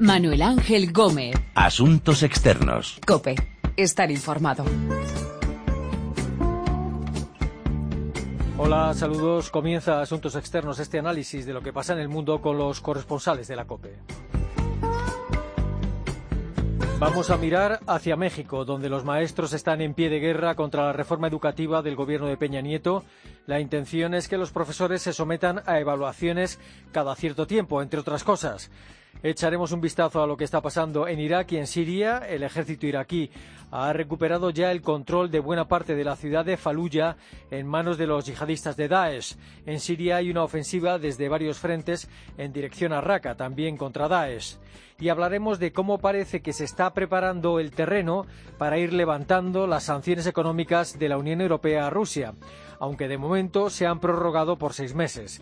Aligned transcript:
Manuel 0.00 0.40
Ángel 0.40 0.94
Gómez. 0.94 1.36
Asuntos 1.54 2.22
externos. 2.22 2.98
Cope. 3.06 3.34
Estar 3.76 4.10
informado. 4.10 4.64
Hola, 8.56 8.94
saludos. 8.94 9.50
Comienza 9.50 10.00
Asuntos 10.00 10.36
Externos, 10.36 10.78
este 10.78 10.98
análisis 10.98 11.44
de 11.44 11.52
lo 11.52 11.60
que 11.60 11.74
pasa 11.74 11.92
en 11.92 11.98
el 11.98 12.08
mundo 12.08 12.40
con 12.40 12.56
los 12.56 12.80
corresponsales 12.80 13.46
de 13.46 13.56
la 13.56 13.66
COPE. 13.66 13.98
Vamos 16.98 17.28
a 17.28 17.36
mirar 17.36 17.80
hacia 17.86 18.16
México, 18.16 18.64
donde 18.64 18.88
los 18.88 19.04
maestros 19.04 19.52
están 19.52 19.82
en 19.82 19.92
pie 19.92 20.08
de 20.08 20.18
guerra 20.18 20.54
contra 20.54 20.86
la 20.86 20.92
reforma 20.94 21.28
educativa 21.28 21.82
del 21.82 21.96
gobierno 21.96 22.26
de 22.26 22.38
Peña 22.38 22.62
Nieto. 22.62 23.04
La 23.46 23.60
intención 23.60 24.14
es 24.14 24.28
que 24.28 24.38
los 24.38 24.50
profesores 24.50 25.02
se 25.02 25.12
sometan 25.12 25.62
a 25.66 25.78
evaluaciones 25.78 26.58
cada 26.90 27.14
cierto 27.16 27.46
tiempo, 27.46 27.82
entre 27.82 28.00
otras 28.00 28.24
cosas. 28.24 28.70
Echaremos 29.22 29.72
un 29.72 29.80
vistazo 29.80 30.22
a 30.22 30.26
lo 30.26 30.36
que 30.36 30.44
está 30.44 30.62
pasando 30.62 31.06
en 31.06 31.20
Irak 31.20 31.52
y 31.52 31.58
en 31.58 31.66
Siria. 31.66 32.18
El 32.26 32.42
ejército 32.42 32.86
iraquí 32.86 33.30
ha 33.70 33.92
recuperado 33.92 34.50
ya 34.50 34.72
el 34.72 34.80
control 34.80 35.30
de 35.30 35.40
buena 35.40 35.68
parte 35.68 35.94
de 35.94 36.04
la 36.04 36.16
ciudad 36.16 36.44
de 36.44 36.56
Fallujah 36.56 37.16
en 37.50 37.66
manos 37.66 37.98
de 37.98 38.06
los 38.06 38.24
yihadistas 38.24 38.76
de 38.76 38.88
Daesh. 38.88 39.36
En 39.66 39.78
Siria 39.78 40.16
hay 40.16 40.30
una 40.30 40.42
ofensiva 40.42 40.98
desde 40.98 41.28
varios 41.28 41.58
frentes 41.58 42.08
en 42.38 42.52
dirección 42.52 42.92
a 42.92 43.00
Raqqa, 43.00 43.34
también 43.34 43.76
contra 43.76 44.08
Daesh 44.08 44.56
y 45.00 45.08
hablaremos 45.08 45.58
de 45.58 45.72
cómo 45.72 45.98
parece 45.98 46.42
que 46.42 46.52
se 46.52 46.64
está 46.64 46.92
preparando 46.92 47.58
el 47.58 47.70
terreno 47.70 48.26
para 48.58 48.78
ir 48.78 48.92
levantando 48.92 49.66
las 49.66 49.84
sanciones 49.84 50.26
económicas 50.26 50.98
de 50.98 51.08
la 51.08 51.16
Unión 51.16 51.40
Europea 51.40 51.86
a 51.86 51.90
Rusia, 51.90 52.34
aunque 52.80 53.06
de 53.06 53.18
momento 53.18 53.70
se 53.70 53.86
han 53.86 54.00
prorrogado 54.00 54.56
por 54.56 54.72
seis 54.72 54.94
meses. 54.94 55.40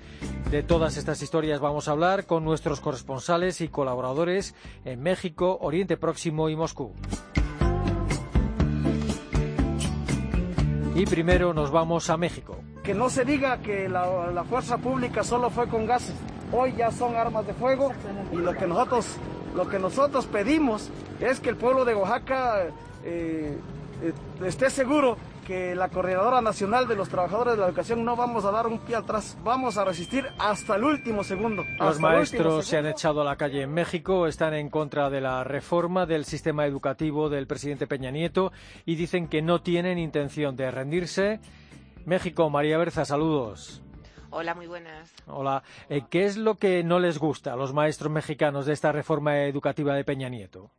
De 0.50 0.62
todas 0.62 0.96
estas 0.96 1.22
historias 1.22 1.60
vamos 1.60 1.88
a 1.88 1.92
hablar 1.92 2.26
con 2.26 2.44
nuestros 2.44 2.80
corresponsales 2.80 3.60
y 3.60 3.68
colaboradores 3.68 4.54
en 4.84 5.00
México, 5.00 5.56
Oriente 5.62 5.96
Próximo 5.96 6.50
y 6.50 6.56
Moscú. 6.56 6.92
Y 10.94 11.06
primero 11.06 11.54
nos 11.54 11.70
vamos 11.70 12.10
a 12.10 12.16
México. 12.16 12.56
Que 12.82 12.92
no 12.92 13.08
se 13.08 13.24
diga 13.24 13.58
que 13.58 13.88
la, 13.88 14.44
fuerza 14.48 14.78
pública 14.78 15.22
solo 15.22 15.48
fue 15.48 15.68
con 15.68 15.86
gases. 15.86 16.16
Hoy 16.50 16.74
ya 16.76 16.90
son 16.90 17.14
armas 17.14 17.46
de 17.46 17.54
fuego 17.54 17.92
y 18.32 18.36
lo 18.36 18.52
que 18.52 18.66
nosotros 18.66 19.06
lo 19.54 19.68
que 19.68 19.78
nosotros 19.78 20.26
pedimos 20.26 20.90
es 21.20 21.40
que 21.40 21.50
el 21.50 21.56
pueblo 21.56 21.84
de 21.84 21.94
Oaxaca 21.94 22.66
eh, 23.04 23.58
eh, 24.02 24.12
esté 24.44 24.70
seguro 24.70 25.16
que 25.48 25.74
la 25.74 25.88
Coordinadora 25.88 26.42
Nacional 26.42 26.86
de 26.86 26.94
los 26.94 27.08
Trabajadores 27.08 27.54
de 27.54 27.60
la 27.60 27.68
Educación 27.68 28.04
no 28.04 28.16
vamos 28.16 28.44
a 28.44 28.50
dar 28.50 28.66
un 28.66 28.80
pie 28.80 28.96
atrás, 28.96 29.34
vamos 29.42 29.78
a 29.78 29.84
resistir 29.86 30.26
hasta 30.38 30.76
el 30.76 30.84
último 30.84 31.24
segundo. 31.24 31.64
Los 31.78 31.98
maestros 31.98 32.66
se 32.66 32.76
han 32.76 32.84
echado 32.84 33.22
a 33.22 33.24
la 33.24 33.36
calle 33.36 33.62
en 33.62 33.72
México, 33.72 34.26
están 34.26 34.52
en 34.52 34.68
contra 34.68 35.08
de 35.08 35.22
la 35.22 35.44
reforma 35.44 36.04
del 36.04 36.26
sistema 36.26 36.66
educativo 36.66 37.30
del 37.30 37.46
presidente 37.46 37.86
Peña 37.86 38.10
Nieto 38.10 38.52
y 38.84 38.96
dicen 38.96 39.26
que 39.26 39.40
no 39.40 39.62
tienen 39.62 39.98
intención 39.98 40.54
de 40.54 40.70
rendirse. 40.70 41.40
México, 42.04 42.50
María 42.50 42.76
Berza, 42.76 43.06
saludos. 43.06 43.80
Hola, 44.28 44.54
muy 44.54 44.66
buenas. 44.66 45.14
Hola. 45.28 45.62
Eh, 45.88 46.02
¿Qué 46.10 46.26
es 46.26 46.36
lo 46.36 46.56
que 46.56 46.84
no 46.84 46.98
les 46.98 47.18
gusta 47.18 47.54
a 47.54 47.56
los 47.56 47.72
maestros 47.72 48.12
mexicanos 48.12 48.66
de 48.66 48.74
esta 48.74 48.92
reforma 48.92 49.44
educativa 49.44 49.94
de 49.94 50.04
Peña 50.04 50.28
Nieto? 50.28 50.70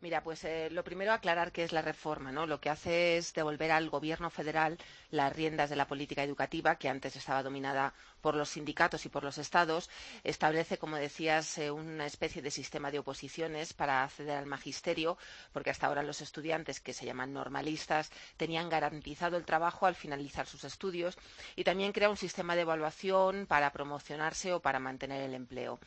Mira, 0.00 0.22
pues 0.22 0.44
eh, 0.44 0.68
lo 0.70 0.84
primero 0.84 1.12
aclarar 1.12 1.50
qué 1.50 1.64
es 1.64 1.72
la 1.72 1.82
reforma, 1.82 2.30
¿no? 2.30 2.46
Lo 2.46 2.60
que 2.60 2.70
hace 2.70 3.16
es 3.16 3.34
devolver 3.34 3.72
al 3.72 3.90
gobierno 3.90 4.30
federal 4.30 4.78
las 5.10 5.34
riendas 5.34 5.70
de 5.70 5.76
la 5.76 5.88
política 5.88 6.22
educativa, 6.22 6.76
que 6.76 6.88
antes 6.88 7.16
estaba 7.16 7.42
dominada 7.42 7.92
por 8.20 8.36
los 8.36 8.50
sindicatos 8.50 9.04
y 9.06 9.08
por 9.08 9.24
los 9.24 9.38
estados. 9.38 9.90
Establece, 10.22 10.78
como 10.78 10.96
decías, 10.98 11.58
eh, 11.58 11.72
una 11.72 12.06
especie 12.06 12.42
de 12.42 12.52
sistema 12.52 12.92
de 12.92 13.00
oposiciones 13.00 13.72
para 13.72 14.04
acceder 14.04 14.36
al 14.36 14.46
magisterio, 14.46 15.18
porque 15.52 15.70
hasta 15.70 15.88
ahora 15.88 16.04
los 16.04 16.20
estudiantes, 16.20 16.78
que 16.78 16.92
se 16.92 17.04
llaman 17.04 17.32
normalistas, 17.32 18.12
tenían 18.36 18.68
garantizado 18.68 19.36
el 19.36 19.44
trabajo 19.44 19.86
al 19.86 19.96
finalizar 19.96 20.46
sus 20.46 20.62
estudios 20.62 21.18
y 21.56 21.64
también 21.64 21.90
crea 21.90 22.08
un 22.08 22.16
sistema 22.16 22.54
de 22.54 22.62
evaluación 22.62 23.46
para 23.46 23.72
promocionarse 23.72 24.52
o 24.52 24.60
para 24.60 24.78
mantener 24.78 25.22
el 25.22 25.34
empleo. 25.34 25.80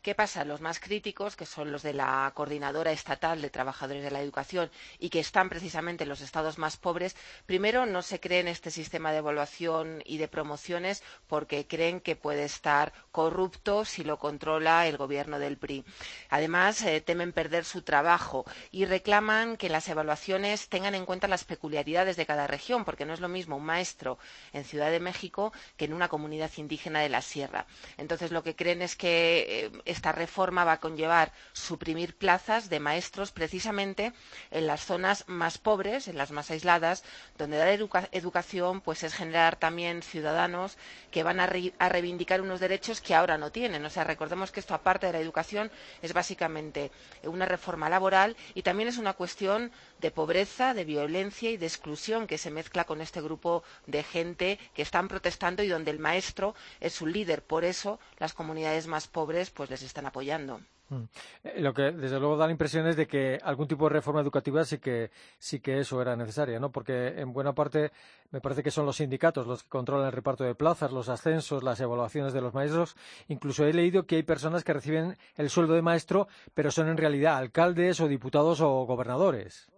¿Qué 0.00 0.14
pasa? 0.14 0.44
Los 0.44 0.60
más 0.60 0.78
críticos, 0.78 1.34
que 1.34 1.44
son 1.44 1.72
los 1.72 1.82
de 1.82 1.92
la 1.92 2.30
Coordinadora 2.32 2.92
Estatal 2.92 3.42
de 3.42 3.50
Trabajadores 3.50 4.04
de 4.04 4.12
la 4.12 4.20
Educación 4.20 4.70
y 5.00 5.10
que 5.10 5.18
están 5.18 5.48
precisamente 5.48 6.04
en 6.04 6.08
los 6.08 6.20
estados 6.20 6.56
más 6.56 6.76
pobres, 6.76 7.16
primero 7.46 7.84
no 7.84 8.02
se 8.02 8.20
creen 8.20 8.46
este 8.46 8.70
sistema 8.70 9.10
de 9.10 9.18
evaluación 9.18 10.00
y 10.04 10.18
de 10.18 10.28
promociones 10.28 11.02
porque 11.26 11.66
creen 11.66 12.00
que 12.00 12.14
puede 12.14 12.44
estar 12.44 12.92
corrupto 13.10 13.84
si 13.84 14.04
lo 14.04 14.20
controla 14.20 14.86
el 14.86 14.96
gobierno 14.96 15.40
del 15.40 15.58
PRI. 15.58 15.84
Además, 16.30 16.80
eh, 16.82 17.00
temen 17.00 17.32
perder 17.32 17.64
su 17.64 17.82
trabajo 17.82 18.44
y 18.70 18.84
reclaman 18.84 19.56
que 19.56 19.68
las 19.68 19.88
evaluaciones 19.88 20.68
tengan 20.68 20.94
en 20.94 21.06
cuenta 21.06 21.26
las 21.26 21.42
peculiaridades 21.42 22.16
de 22.16 22.24
cada 22.24 22.46
región, 22.46 22.84
porque 22.84 23.04
no 23.04 23.14
es 23.14 23.20
lo 23.20 23.28
mismo 23.28 23.56
un 23.56 23.64
maestro 23.64 24.16
en 24.52 24.64
Ciudad 24.64 24.92
de 24.92 25.00
México 25.00 25.52
que 25.76 25.86
en 25.86 25.92
una 25.92 26.08
comunidad 26.08 26.52
indígena 26.56 27.00
de 27.00 27.08
la 27.08 27.20
Sierra. 27.20 27.66
Entonces, 27.96 28.30
lo 28.30 28.44
que 28.44 28.54
creen 28.54 28.80
es 28.80 28.94
que 28.94 29.66
eh, 29.66 29.88
esta 29.98 30.12
reforma 30.12 30.62
va 30.64 30.74
a 30.74 30.80
conllevar 30.86 31.32
suprimir 31.52 32.14
plazas 32.16 32.70
de 32.70 32.78
maestros 32.78 33.32
precisamente 33.32 34.12
en 34.52 34.68
las 34.68 34.84
zonas 34.84 35.24
más 35.26 35.58
pobres, 35.58 36.06
en 36.06 36.16
las 36.16 36.30
más 36.30 36.52
aisladas, 36.52 37.02
donde 37.36 37.56
dar 37.56 37.68
educación 38.12 38.80
pues 38.80 39.02
es 39.02 39.12
generar 39.12 39.56
también 39.56 40.02
ciudadanos 40.02 40.78
que 41.10 41.24
van 41.24 41.40
a, 41.40 41.46
reivindicar 41.48 42.40
unos 42.40 42.60
derechos 42.60 43.00
que 43.00 43.16
ahora 43.16 43.38
no 43.38 43.50
tienen. 43.50 43.84
O 43.84 43.90
sea, 43.90 44.04
recordemos 44.04 44.52
que 44.52 44.60
esto, 44.60 44.72
aparte 44.72 45.06
de 45.08 45.14
la 45.14 45.18
educación, 45.18 45.68
es 46.00 46.12
básicamente 46.12 46.92
una 47.24 47.44
reforma 47.46 47.88
laboral 47.88 48.36
y 48.54 48.62
también 48.62 48.88
es 48.88 48.98
una 48.98 49.14
cuestión 49.14 49.72
de 49.98 50.12
pobreza, 50.12 50.74
de 50.74 50.84
violencia 50.84 51.50
y 51.50 51.56
de 51.56 51.66
exclusión 51.66 52.28
que 52.28 52.38
se 52.38 52.52
mezcla 52.52 52.84
con 52.84 53.00
este 53.00 53.20
grupo 53.20 53.64
de 53.86 54.04
gente 54.04 54.60
que 54.74 54.82
están 54.82 55.08
protestando 55.08 55.64
y 55.64 55.68
donde 55.68 55.90
el 55.90 55.98
maestro 55.98 56.54
es 56.78 56.92
su 56.92 57.04
líder. 57.08 57.42
Por 57.42 57.64
eso 57.64 57.98
las 58.18 58.32
comunidades 58.32 58.86
más 58.86 59.08
pobres 59.08 59.50
pues 59.50 59.68
están 59.86 60.06
apoyando. 60.06 60.60
Mm. 60.90 61.02
Eh, 61.44 61.60
lo 61.60 61.74
que 61.74 61.92
desde 61.92 62.18
luego 62.18 62.36
da 62.36 62.46
la 62.46 62.52
impresión 62.52 62.86
es 62.86 62.96
de 62.96 63.06
que 63.06 63.38
algún 63.42 63.68
tipo 63.68 63.84
de 63.84 63.94
reforma 63.94 64.20
educativa 64.20 64.64
sí 64.64 64.78
que 64.78 65.10
sí 65.38 65.60
que 65.60 65.80
eso 65.80 66.00
era 66.00 66.16
necesaria, 66.16 66.58
¿no? 66.58 66.72
Porque 66.72 67.20
en 67.20 67.32
buena 67.32 67.54
parte 67.54 67.92
me 68.30 68.40
parece 68.40 68.62
que 68.62 68.70
son 68.70 68.86
los 68.86 68.96
sindicatos 68.96 69.46
los 69.46 69.62
que 69.62 69.68
controlan 69.68 70.06
el 70.06 70.12
reparto 70.12 70.44
de 70.44 70.54
plazas, 70.54 70.92
los 70.92 71.08
ascensos, 71.08 71.62
las 71.62 71.80
evaluaciones 71.80 72.32
de 72.32 72.40
los 72.40 72.54
maestros. 72.54 72.96
Incluso 73.28 73.66
he 73.66 73.72
leído 73.72 74.06
que 74.06 74.16
hay 74.16 74.22
personas 74.22 74.64
que 74.64 74.72
reciben 74.72 75.16
el 75.36 75.50
sueldo 75.50 75.74
de 75.74 75.82
maestro, 75.82 76.28
pero 76.54 76.70
son 76.70 76.88
en 76.88 76.96
realidad 76.96 77.36
alcaldes 77.36 78.00
o 78.00 78.08
diputados 78.08 78.60
o 78.60 78.84
gobernadores. 78.86 79.68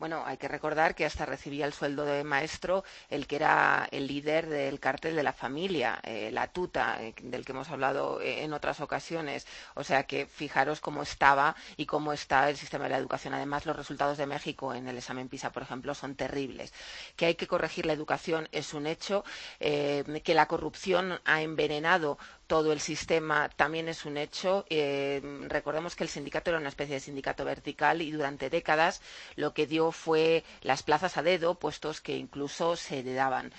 Bueno, 0.00 0.22
hay 0.24 0.38
que 0.38 0.48
recordar 0.48 0.94
que 0.94 1.04
hasta 1.04 1.26
recibía 1.26 1.66
el 1.66 1.74
sueldo 1.74 2.06
de 2.06 2.24
maestro 2.24 2.84
el 3.10 3.26
que 3.26 3.36
era 3.36 3.86
el 3.90 4.06
líder 4.06 4.48
del 4.48 4.80
cártel 4.80 5.14
de 5.14 5.22
la 5.22 5.34
familia, 5.34 6.00
eh, 6.04 6.30
la 6.32 6.46
tuta, 6.48 6.96
eh, 7.02 7.14
del 7.22 7.44
que 7.44 7.52
hemos 7.52 7.68
hablado 7.68 8.18
eh, 8.22 8.42
en 8.42 8.54
otras 8.54 8.80
ocasiones. 8.80 9.46
O 9.74 9.84
sea 9.84 10.04
que 10.04 10.24
fijaros 10.24 10.80
cómo 10.80 11.02
estaba 11.02 11.54
y 11.76 11.84
cómo 11.84 12.14
está 12.14 12.48
el 12.48 12.56
sistema 12.56 12.84
de 12.84 12.90
la 12.92 12.96
educación. 12.96 13.34
Además, 13.34 13.66
los 13.66 13.76
resultados 13.76 14.16
de 14.16 14.24
México 14.24 14.72
en 14.72 14.88
el 14.88 14.96
examen 14.96 15.28
PISA, 15.28 15.52
por 15.52 15.64
ejemplo, 15.64 15.94
son 15.94 16.14
terribles. 16.14 16.72
Que 17.14 17.26
hay 17.26 17.34
que 17.34 17.46
corregir 17.46 17.84
la 17.84 17.92
educación 17.92 18.48
es 18.52 18.72
un 18.72 18.86
hecho. 18.86 19.22
que 19.58 20.34
la 20.34 20.46
corrupción 20.46 21.20
ha 21.26 21.42
envenenado 21.42 22.16
todo 22.50 22.72
el 22.72 22.80
sistema 22.80 23.48
también 23.48 23.88
es 23.88 24.04
un 24.04 24.16
hecho. 24.16 24.66
Eh, 24.70 25.22
recordemos 25.46 25.94
que 25.94 26.02
el 26.02 26.10
sindicato 26.10 26.50
era 26.50 26.58
una 26.58 26.68
especie 26.68 26.96
de 26.96 27.00
sindicato 27.00 27.44
vertical 27.44 28.02
y 28.02 28.10
durante 28.10 28.50
décadas 28.50 29.02
lo 29.36 29.54
que 29.54 29.68
dio 29.68 29.92
fue 29.92 30.42
las 30.62 30.82
plazas 30.82 31.16
a 31.16 31.22
dedo, 31.22 31.54
puestos 31.54 32.00
que 32.00 32.16
incluso 32.16 32.74
se 32.74 32.98
heredaban. 32.98 33.52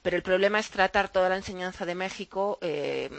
Pero 0.00 0.16
el 0.16 0.22
problema 0.22 0.58
es 0.58 0.70
tratar 0.70 1.10
toda 1.10 1.28
la 1.28 1.36
enseñanza 1.36 1.84
de 1.84 1.94
México 1.94 2.56
eh, 2.62 3.10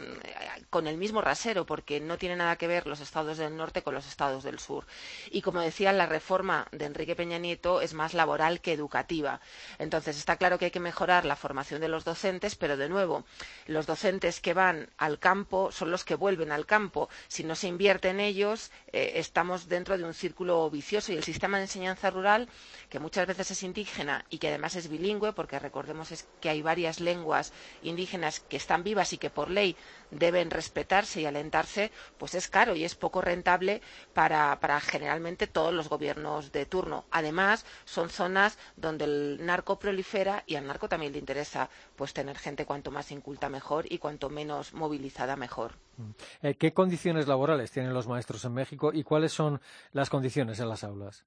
con 0.68 0.88
el 0.88 0.96
mismo 0.96 1.20
rasero, 1.20 1.64
porque 1.64 2.00
no 2.00 2.18
tiene 2.18 2.34
nada 2.34 2.56
que 2.56 2.66
ver 2.66 2.88
los 2.88 2.98
estados 2.98 3.38
del 3.38 3.56
norte 3.56 3.82
con 3.82 3.94
los 3.94 4.08
estados 4.08 4.42
del 4.42 4.58
sur. 4.58 4.84
Y 5.30 5.42
como 5.42 5.60
decía, 5.60 5.92
la 5.92 6.06
reforma 6.06 6.66
de 6.72 6.86
Enrique 6.86 7.14
Peña 7.14 7.38
Nieto 7.38 7.82
es 7.82 7.94
más 7.94 8.14
laboral 8.14 8.60
que 8.60 8.72
educativa. 8.72 9.40
Entonces, 9.78 10.18
está 10.18 10.38
claro 10.38 10.58
que 10.58 10.64
hay 10.64 10.70
que 10.72 10.80
mejorar 10.80 11.24
la 11.24 11.36
formación 11.36 11.80
de 11.80 11.88
los 11.88 12.04
docentes, 12.04 12.56
pero 12.56 12.76
de 12.76 12.88
nuevo, 12.88 13.22
los 13.68 13.86
docentes 13.86 14.40
que 14.40 14.54
van 14.54 14.88
al 14.98 15.19
campo 15.20 15.70
son 15.70 15.90
los 15.92 16.04
que 16.04 16.16
vuelven 16.16 16.50
al 16.50 16.66
campo. 16.66 17.08
Si 17.28 17.44
no 17.44 17.54
se 17.54 17.68
invierte 17.68 18.08
en 18.08 18.18
ellos, 18.18 18.72
eh, 18.92 19.12
estamos 19.16 19.68
dentro 19.68 19.96
de 19.96 20.04
un 20.04 20.14
círculo 20.14 20.68
vicioso 20.70 21.12
y 21.12 21.16
el 21.16 21.22
sistema 21.22 21.58
de 21.58 21.64
enseñanza 21.64 22.10
rural, 22.10 22.48
que 22.88 22.98
muchas 22.98 23.26
veces 23.28 23.52
es 23.52 23.62
indígena 23.62 24.24
y 24.30 24.38
que 24.38 24.48
además 24.48 24.74
es 24.74 24.88
bilingüe, 24.88 25.32
porque 25.32 25.58
recordemos 25.58 26.12
que 26.40 26.48
hay 26.50 26.62
varias 26.62 26.98
lenguas 26.98 27.52
indígenas 27.82 28.40
que 28.40 28.56
están 28.56 28.82
vivas 28.82 29.12
y 29.12 29.18
que 29.18 29.30
por 29.30 29.50
ley 29.50 29.76
deben 30.10 30.50
respetarse 30.50 31.20
y 31.20 31.26
alentarse, 31.26 31.90
pues 32.18 32.34
es 32.34 32.48
caro 32.48 32.74
y 32.74 32.84
es 32.84 32.94
poco 32.94 33.20
rentable 33.20 33.80
para, 34.12 34.58
para 34.60 34.80
generalmente 34.80 35.46
todos 35.46 35.72
los 35.72 35.88
gobiernos 35.88 36.52
de 36.52 36.66
turno. 36.66 37.04
Además, 37.10 37.64
son 37.84 38.10
zonas 38.10 38.58
donde 38.76 39.04
el 39.04 39.38
narco 39.44 39.78
prolifera 39.78 40.44
y 40.46 40.56
al 40.56 40.66
narco 40.66 40.88
también 40.88 41.12
le 41.12 41.18
interesa 41.18 41.70
pues 41.96 42.12
tener 42.12 42.38
gente 42.38 42.64
cuanto 42.64 42.90
más 42.90 43.10
inculta 43.10 43.48
mejor 43.48 43.90
y 43.90 43.98
cuanto 43.98 44.30
menos 44.30 44.72
movilizada 44.72 45.36
mejor. 45.36 45.74
Mm. 45.96 46.10
Eh, 46.42 46.54
¿Qué 46.54 46.72
condiciones 46.72 47.28
laborales 47.28 47.70
tienen 47.70 47.94
los 47.94 48.06
maestros 48.06 48.44
en 48.44 48.54
México 48.54 48.90
y 48.92 49.02
cuáles 49.02 49.32
son 49.32 49.60
las 49.92 50.10
condiciones 50.10 50.60
en 50.60 50.68
las 50.68 50.84
aulas? 50.84 51.24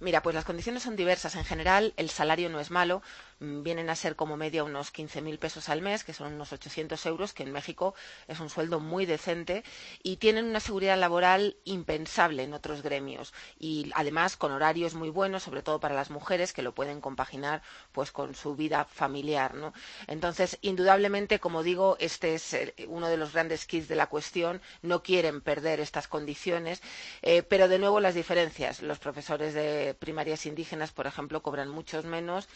Mira, 0.00 0.22
pues 0.22 0.34
las 0.34 0.44
condiciones 0.44 0.82
son 0.82 0.96
diversas. 0.96 1.36
En 1.36 1.44
general, 1.44 1.92
el 1.96 2.10
salario 2.10 2.48
no 2.48 2.60
es 2.60 2.70
malo. 2.70 3.02
Mm, 3.40 3.62
vienen 3.62 3.90
a 3.90 3.96
ser 3.96 4.16
como 4.16 4.36
media 4.36 4.64
unos 4.64 4.92
15.000 4.92 5.38
pesos 5.38 5.68
al 5.68 5.80
mes, 5.82 6.02
que 6.04 6.12
son 6.12 6.32
unos 6.32 6.52
800 6.52 7.06
euros, 7.06 7.32
que 7.32 7.44
en 7.44 7.52
México 7.52 7.94
es 8.26 8.40
un 8.40 8.50
sueldo 8.50 8.80
muy 8.80 9.06
decente, 9.06 9.64
y 10.02 10.16
tienen 10.16 10.46
una 10.46 10.60
seguridad 10.60 10.98
laboral 10.98 11.56
impensable 11.64 12.42
en 12.42 12.54
otros 12.54 12.82
gremios. 12.82 13.32
Y 13.58 13.90
además 13.94 14.36
con 14.36 14.52
horarios 14.52 14.94
muy 14.94 15.10
buenos, 15.10 15.44
sobre 15.44 15.62
todo 15.62 15.78
para 15.80 15.94
las 15.94 16.10
mujeres, 16.10 16.52
que 16.52 16.62
lo 16.62 16.74
pueden 16.74 17.00
compaginar 17.00 17.62
pues 17.92 18.10
con 18.10 18.34
su 18.34 18.56
vida 18.56 18.84
familiar. 18.84 19.54
¿no? 19.54 19.72
Entonces, 20.06 20.58
indudablemente, 20.62 21.38
como 21.38 21.62
digo, 21.62 21.96
este 22.00 22.34
es 22.34 22.54
eh, 22.54 22.74
uno 22.88 23.08
de 23.08 23.16
los 23.16 23.32
grandes 23.32 23.66
kits 23.66 23.88
de 23.88 23.96
la 23.96 24.08
cuestión. 24.08 24.60
No 24.82 25.02
quieren 25.02 25.40
perder 25.40 25.80
estas 25.80 26.08
condiciones, 26.08 26.82
eh, 27.22 27.42
pero 27.42 27.68
de 27.68 27.78
nuevo 27.78 28.00
las 28.00 28.14
diferencias. 28.14 28.82
Los 28.82 28.98
profesores 28.98 29.54
de 29.54 29.94
primarias 29.98 30.46
indígenas, 30.46 30.92
por 30.92 31.06
ejemplo, 31.06 31.42
cobran 31.42 31.68
muchos 31.68 32.04
menos 32.04 32.48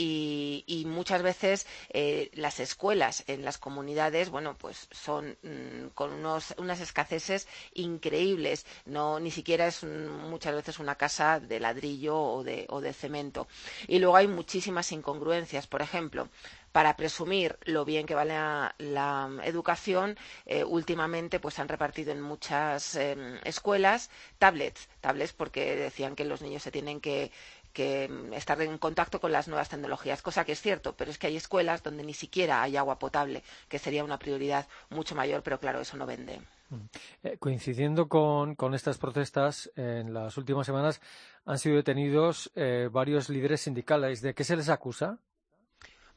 y, 0.00 0.84
muchas 0.86 1.22
veces 1.22 1.66
eh, 1.90 2.30
las 2.34 2.60
escuelas 2.60 3.24
en 3.26 3.44
las 3.44 3.58
comunidades, 3.58 4.30
bueno, 4.30 4.56
pues 4.56 4.88
son 4.92 5.36
mm, 5.42 5.88
con 5.94 6.12
unas 6.12 6.80
escaseces 6.80 7.48
increíbles. 7.74 8.64
No, 8.86 9.18
ni 9.18 9.30
siquiera 9.30 9.66
es 9.66 9.82
muchas 9.82 10.54
veces 10.54 10.78
una 10.78 10.94
casa 10.94 11.40
de 11.40 11.60
ladrillo 11.60 12.16
o 12.16 12.44
de, 12.44 12.66
o 12.68 12.80
de 12.80 12.92
cemento. 12.92 13.48
Y 13.88 13.98
luego 13.98 14.16
hay 14.16 14.28
muchísimas 14.28 14.92
incongruencias. 14.92 15.66
Por 15.66 15.82
ejemplo, 15.82 16.28
para 16.72 16.96
presumir 16.96 17.58
lo 17.64 17.84
bien 17.84 18.06
que 18.06 18.14
vale 18.14 18.34
la, 18.78 19.30
educación, 19.42 20.16
eh, 20.46 20.64
últimamente 20.64 21.40
pues 21.40 21.58
han 21.58 21.68
repartido 21.68 22.12
en 22.12 22.20
muchas 22.20 22.94
em, 22.96 23.38
escuelas 23.44 24.10
tablets, 24.38 24.88
tablets 25.00 25.32
porque 25.32 25.76
decían 25.76 26.14
que 26.14 26.24
los 26.24 26.42
niños 26.42 26.62
se 26.62 26.70
tienen 26.70 27.00
que 27.00 27.32
que 27.78 28.08
mm, 28.08 28.32
estar 28.32 28.60
en 28.60 28.76
contacto 28.76 29.20
con 29.20 29.30
las 29.30 29.46
nuevas 29.46 29.68
tecnologías, 29.68 30.20
cosa 30.20 30.44
que 30.44 30.50
es 30.50 30.60
cierto, 30.60 30.96
pero 30.96 31.12
es 31.12 31.18
que 31.18 31.28
hay 31.28 31.36
escuelas 31.36 31.80
donde 31.80 32.02
ni 32.02 32.12
siquiera 32.12 32.60
hay 32.60 32.76
agua 32.76 32.98
potable, 32.98 33.44
que 33.68 33.78
sería 33.78 34.02
una 34.02 34.18
prioridad 34.18 34.66
mucho 34.90 35.14
mayor, 35.14 35.44
pero 35.44 35.60
claro, 35.60 35.80
eso 35.80 35.96
no 35.96 36.04
vende. 36.04 36.40
Mm. 36.70 36.76
Eh, 37.22 37.36
coincidiendo 37.38 38.08
con, 38.08 38.56
estas 38.74 38.98
protestas, 38.98 39.70
en 39.76 40.12
las 40.12 40.36
últimas 40.36 40.66
semanas 40.66 41.00
han 41.44 41.58
sido 41.58 41.76
detenidos 41.76 42.50
eh, 42.56 42.88
varios 42.90 43.28
líderes 43.28 43.60
sindicales. 43.60 44.22
¿De 44.22 44.34
qué 44.34 44.42
se 44.42 44.56
les 44.56 44.70
acusa? 44.70 45.20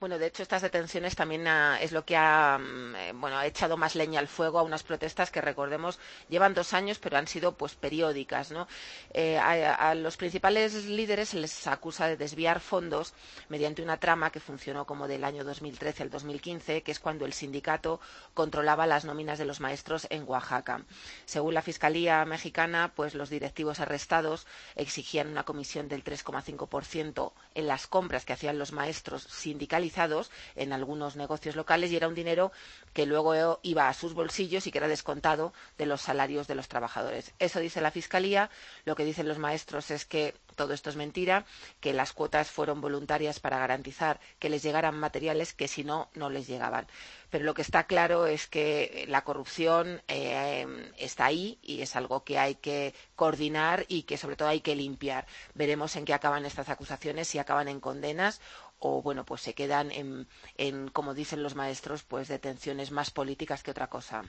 Bueno, 0.01 0.18
de 0.18 0.25
hecho, 0.25 0.42
estas 0.42 0.63
detenciones 0.63 1.15
también 1.15 1.45
es 1.80 1.92
lo 1.92 2.03
que 2.03 2.18
ha, 2.18 2.57
mm, 2.57 2.95
eh, 2.95 3.12
bueno, 3.13 3.38
ha 3.38 3.45
echado 3.45 3.77
más 3.77 3.94
leña 3.94 4.19
al 4.19 4.27
fuego 4.27 4.57
a 4.57 4.63
unas 4.63 4.81
protestas 4.81 5.30
que, 5.30 5.42
recordemos, 5.42 6.00
llevan 6.27 6.56
dos 6.56 6.74
años, 6.74 6.98
pero 6.98 7.19
han 7.19 7.27
sido 7.27 7.51
pues 7.51 7.75
periódicas. 7.75 8.50
¿no? 8.50 8.68
Eh, 9.13 9.38
a, 9.38 9.94
los 9.94 10.18
principales 10.18 10.86
líderes 10.86 11.30
se 11.30 11.38
les 11.38 11.68
acusa 11.68 12.07
de 12.07 12.18
desviar 12.18 12.62
fondos 12.62 13.13
mediante 13.48 13.83
una 13.83 13.98
trama 13.98 14.31
que 14.31 14.39
funcionó 14.39 14.88
como 14.88 15.07
del 15.07 15.24
año 15.24 15.44
2013 15.44 16.01
al 16.01 16.09
2015, 16.09 16.81
que 16.81 16.92
es 16.92 17.00
cuando 17.00 17.27
el 17.27 17.33
sindicato 17.33 18.00
controlaba 18.33 18.88
las 18.88 19.06
nóminas 19.06 19.38
de 19.38 19.45
los 19.45 19.59
maestros 19.59 20.07
en 20.09 20.24
Oaxaca. 20.27 20.81
Según 21.25 21.53
la 21.53 21.62
Fiscalía 21.62 22.25
mexicana, 22.25 22.92
pues 22.95 23.13
los 23.13 23.30
directivos 23.30 23.80
arrestados 23.80 24.48
exigían 24.75 25.27
una 25.27 25.44
comisión 25.44 25.88
del 25.88 26.03
3,5% 26.03 27.33
en 27.53 27.68
las 27.68 27.86
compras 27.86 28.25
que 28.25 28.33
hacían 28.33 28.57
los 28.57 28.71
maestros 28.71 29.21
sindicalizados 29.30 29.90
en 30.55 30.73
algunos 30.73 31.15
negocios 31.15 31.55
locales 31.55 31.91
y 31.91 31.95
era 31.95 32.07
un 32.07 32.15
dinero 32.15 32.51
que 32.93 33.05
luego 33.05 33.59
iba 33.63 33.88
a 33.88 33.93
sus 33.93 34.13
bolsillos 34.13 34.67
y 34.67 34.71
que 34.71 34.77
era 34.77 34.88
descontado 34.88 35.53
de 35.77 35.85
los 35.85 36.01
salarios 36.01 36.47
de 36.47 36.55
los 36.55 36.67
trabajadores. 36.67 37.33
Eso 37.39 37.59
dice 37.59 37.81
la 37.81 37.91
Fiscalía. 37.91 38.49
Lo 38.85 38.95
que 38.95 39.05
dicen 39.05 39.27
los 39.27 39.38
maestros 39.38 39.91
es 39.91 40.05
que 40.05 40.35
todo 40.55 40.73
esto 40.73 40.89
es 40.89 40.95
mentira, 40.95 41.45
que 41.79 41.93
las 41.93 42.13
cuotas 42.13 42.51
fueron 42.51 42.81
voluntarias 42.81 43.39
para 43.39 43.57
garantizar 43.57 44.19
que 44.39 44.49
les 44.49 44.63
llegaran 44.63 44.97
materiales 44.97 45.53
que 45.53 45.67
si 45.67 45.83
no, 45.83 46.09
no 46.13 46.29
les 46.29 46.47
llegaban. 46.47 46.88
Pero 47.29 47.45
lo 47.45 47.53
que 47.53 47.61
está 47.61 47.85
claro 47.85 48.27
es 48.27 48.47
que 48.47 49.05
la 49.07 49.23
corrupción 49.23 50.01
eh, 50.07 50.91
está 50.97 51.25
ahí 51.25 51.57
y 51.61 51.81
es 51.81 51.95
algo 51.95 52.23
que 52.23 52.38
hay 52.38 52.55
que 52.55 52.93
coordinar 53.15 53.85
y 53.88 54.03
que 54.03 54.17
sobre 54.17 54.35
todo 54.35 54.49
hay 54.49 54.59
que 54.61 54.75
limpiar. 54.75 55.25
Veremos 55.53 55.95
en 55.95 56.05
qué 56.05 56.13
acaban 56.13 56.45
estas 56.45 56.69
acusaciones, 56.69 57.29
si 57.29 57.39
acaban 57.39 57.69
en 57.69 57.79
condenas 57.79 58.41
o 58.83 59.01
bueno 59.01 59.24
pues 59.24 59.42
se 59.42 59.54
quedan 59.54 59.92
en, 59.92 60.89
como 60.89 61.13
dicen 61.13 61.44
los 61.44 61.56
maestros 61.56 62.04
pues 62.04 62.28
detenciones 62.28 62.92
más 62.92 63.12
políticas 63.12 63.63
que 63.63 63.72
otra 63.72 63.88
cosa. 63.88 64.24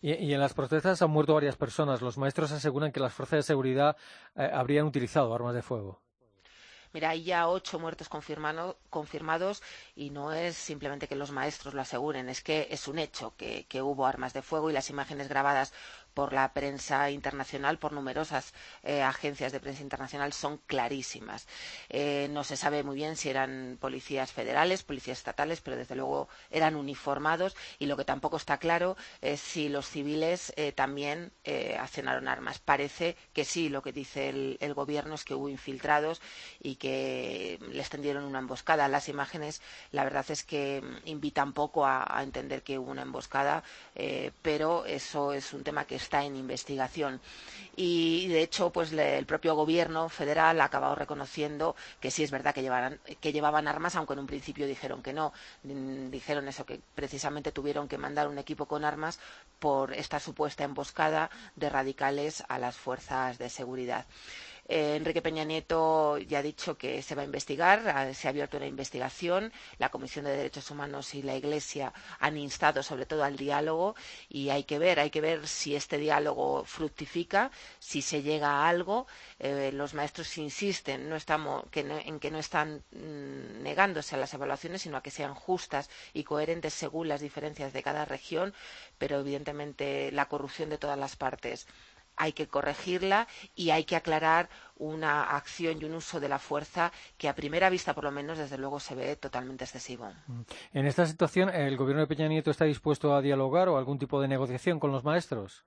Y, 0.00 0.32
en 0.32 0.40
las 0.40 0.54
protestas 0.54 1.02
han 1.02 1.10
muerto 1.10 1.34
varias 1.34 1.56
personas. 1.56 2.00
Los 2.00 2.18
maestros 2.18 2.52
aseguran 2.52 2.92
que 2.92 3.00
las 3.00 3.12
fuerzas 3.12 3.38
de 3.38 3.42
seguridad 3.42 3.96
eh, 4.36 4.48
habrían 4.52 4.86
utilizado 4.86 5.34
armas 5.34 5.54
de 5.54 5.62
fuego. 5.62 6.00
Mira, 6.94 7.10
hay 7.10 7.24
ya 7.24 7.48
ocho 7.48 7.80
muertos 7.80 8.08
confirmados 8.08 9.62
y 9.96 10.10
no 10.10 10.32
es 10.32 10.54
simplemente 10.54 11.08
que 11.08 11.16
los 11.16 11.32
maestros 11.32 11.74
lo 11.74 11.80
aseguren, 11.80 12.28
es 12.28 12.40
que 12.40 12.68
es 12.70 12.86
un 12.86 13.00
hecho 13.00 13.34
que, 13.36 13.66
hubo 13.82 14.06
armas 14.06 14.32
de 14.32 14.42
fuego 14.42 14.70
y 14.70 14.72
las 14.72 14.90
imágenes 14.90 15.26
grabadas 15.26 15.72
por 16.14 16.32
la 16.32 16.52
prensa 16.52 17.10
internacional, 17.10 17.78
por 17.78 17.92
numerosas 17.92 18.54
eh, 18.82 19.02
agencias 19.02 19.52
de 19.52 19.60
prensa 19.60 19.82
internacional, 19.82 20.32
son 20.32 20.58
clarísimas. 20.66 21.46
Eh, 21.90 22.28
no 22.30 22.44
se 22.44 22.56
sabe 22.56 22.82
muy 22.84 22.96
bien 22.96 23.16
si 23.16 23.28
eran 23.28 23.76
policías 23.80 24.32
federales, 24.32 24.84
policías 24.84 25.18
estatales, 25.18 25.60
pero 25.60 25.76
desde 25.76 25.96
luego 25.96 26.28
eran 26.50 26.76
uniformados 26.76 27.56
y 27.78 27.86
lo 27.86 27.96
que 27.96 28.04
tampoco 28.04 28.36
está 28.36 28.58
claro 28.58 28.96
es 29.20 29.40
si 29.40 29.68
los 29.68 29.88
civiles 29.88 30.52
eh, 30.56 30.72
también 30.72 31.32
accionaron 31.78 32.28
armas. 32.28 32.58
Parece 32.58 33.16
que 33.32 33.44
sí, 33.44 33.68
lo 33.68 33.82
que 33.82 33.92
dice 33.92 34.28
el, 34.28 34.74
gobierno 34.74 35.14
es 35.14 35.24
que 35.24 35.34
hubo 35.34 35.48
infiltrados 35.48 36.20
y 36.60 36.76
que 36.76 37.58
les 37.70 37.88
tendieron 37.90 38.24
una 38.24 38.38
emboscada. 38.38 38.88
Las 38.88 39.08
imágenes, 39.08 39.60
la 39.92 40.04
verdad 40.04 40.24
es 40.28 40.42
que 40.42 40.82
invitan 41.04 41.52
poco 41.52 41.86
a, 41.86 42.04
a 42.08 42.22
entender 42.22 42.62
que 42.62 42.78
hubo 42.78 42.90
una 42.90 43.02
emboscada, 43.02 43.62
pero 44.42 44.84
eso 44.86 45.32
es 45.32 45.52
un 45.52 45.64
tema 45.64 45.86
que 45.86 45.96
está 46.04 46.24
en 46.24 46.36
investigación. 46.36 47.20
Y 47.76 48.28
de 48.28 48.42
hecho, 48.42 48.70
pues 48.70 48.92
el 48.92 49.26
propio 49.26 49.54
gobierno 49.56 50.08
federal 50.08 50.60
ha 50.60 50.64
acabado 50.64 50.94
reconociendo 50.94 51.74
que 52.00 52.10
sí 52.10 52.22
es 52.22 52.30
verdad 52.30 52.54
que, 52.54 52.62
que 53.20 53.32
llevaban 53.32 53.66
armas, 53.66 53.96
aunque 53.96 54.12
en 54.12 54.20
un 54.20 54.26
principio 54.26 54.66
dijeron 54.66 55.02
que 55.02 55.12
no. 55.12 55.32
Mm, 55.64 56.10
dijeron 56.10 56.46
eso, 56.48 56.64
que 56.64 56.80
precisamente 56.94 57.50
tuvieron 57.52 57.88
que 57.88 57.98
mandar 57.98 58.28
un 58.28 58.38
equipo 58.38 58.66
con 58.66 58.84
armas 58.84 59.18
por 59.58 59.92
esta 59.92 60.20
supuesta 60.20 60.62
emboscada 60.64 61.30
de 61.56 61.68
radicales 61.70 62.44
a 62.48 62.58
las 62.58 62.76
fuerzas 62.76 63.38
de 63.38 63.50
seguridad. 63.50 64.06
Eh, 64.66 64.96
Enrique 64.96 65.20
Peña 65.22 65.44
Nieto 65.44 66.18
ya 66.18 66.38
ha 66.38 66.42
dicho 66.42 66.76
que 66.78 67.02
se 67.02 67.14
va 67.14 67.22
a 67.22 67.24
investigar, 67.26 68.14
se 68.14 68.28
ha 68.28 68.30
abierto 68.30 68.56
una 68.56 68.66
investigación. 68.66 69.52
La 69.78 69.90
Comisión 69.90 70.24
de 70.24 70.36
Derechos 70.36 70.70
Humanos 70.70 71.14
y 71.14 71.22
la 71.22 71.36
Iglesia 71.36 71.92
han 72.18 72.36
instado 72.38 72.82
sobre 72.82 73.06
todo 73.06 73.24
al 73.24 73.36
diálogo 73.36 73.94
y 74.28 74.48
hay 74.50 74.64
que 74.64 74.78
ver, 74.78 75.00
hay 75.00 75.10
que 75.10 75.20
ver 75.20 75.46
si 75.46 75.76
este 75.76 75.98
diálogo 75.98 76.64
fructifica, 76.64 77.50
si 77.78 78.00
se 78.02 78.22
llega 78.22 78.48
a 78.50 78.68
algo. 78.68 79.06
Eh, 79.38 79.70
los 79.72 79.94
maestros 79.94 80.36
insisten 80.38 81.08
no 81.08 81.16
estamos, 81.16 81.64
en 81.72 82.18
que 82.20 82.30
no 82.30 82.38
están 82.38 82.82
mm, 82.92 83.62
negándose 83.62 84.14
a 84.14 84.18
las 84.18 84.32
evaluaciones, 84.34 84.82
sino 84.82 84.96
a 84.96 85.02
que 85.02 85.10
sean 85.10 85.34
justas 85.34 85.90
y 86.12 86.24
coherentes 86.24 86.72
según 86.74 87.08
las 87.08 87.20
diferencias 87.20 87.72
de 87.72 87.82
cada 87.82 88.04
región, 88.04 88.54
pero 88.98 89.20
evidentemente 89.20 90.10
la 90.12 90.26
corrupción 90.28 90.70
de 90.70 90.78
todas 90.78 90.98
las 90.98 91.16
partes 91.16 91.66
hay 92.16 92.32
que 92.32 92.46
corregirla 92.46 93.26
y 93.54 93.70
hay 93.70 93.84
que 93.84 93.96
aclarar 93.96 94.48
una 94.76 95.22
acción 95.22 95.80
y 95.80 95.84
un 95.84 95.94
uso 95.94 96.20
de 96.20 96.28
la 96.28 96.38
fuerza 96.38 96.92
que 97.16 97.28
a 97.28 97.34
primera 97.34 97.70
vista, 97.70 97.94
por 97.94 98.04
lo 98.04 98.10
menos, 98.10 98.38
desde 98.38 98.58
luego 98.58 98.80
se 98.80 98.94
ve 98.94 99.16
totalmente 99.16 99.64
excesivo. 99.64 100.12
Mm. 100.26 100.40
En 100.72 100.86
esta 100.86 101.06
situación, 101.06 101.48
¿el 101.50 101.76
gobierno 101.76 102.02
de 102.02 102.06
Peña 102.08 102.28
Nieto 102.28 102.50
está 102.50 102.64
dispuesto 102.64 103.14
a 103.14 103.22
dialogar 103.22 103.68
o 103.68 103.78
algún 103.78 103.98
tipo 103.98 104.20
de 104.20 104.28
negociación 104.28 104.80
con 104.80 104.92
los 104.92 105.04
maestros? 105.04 105.64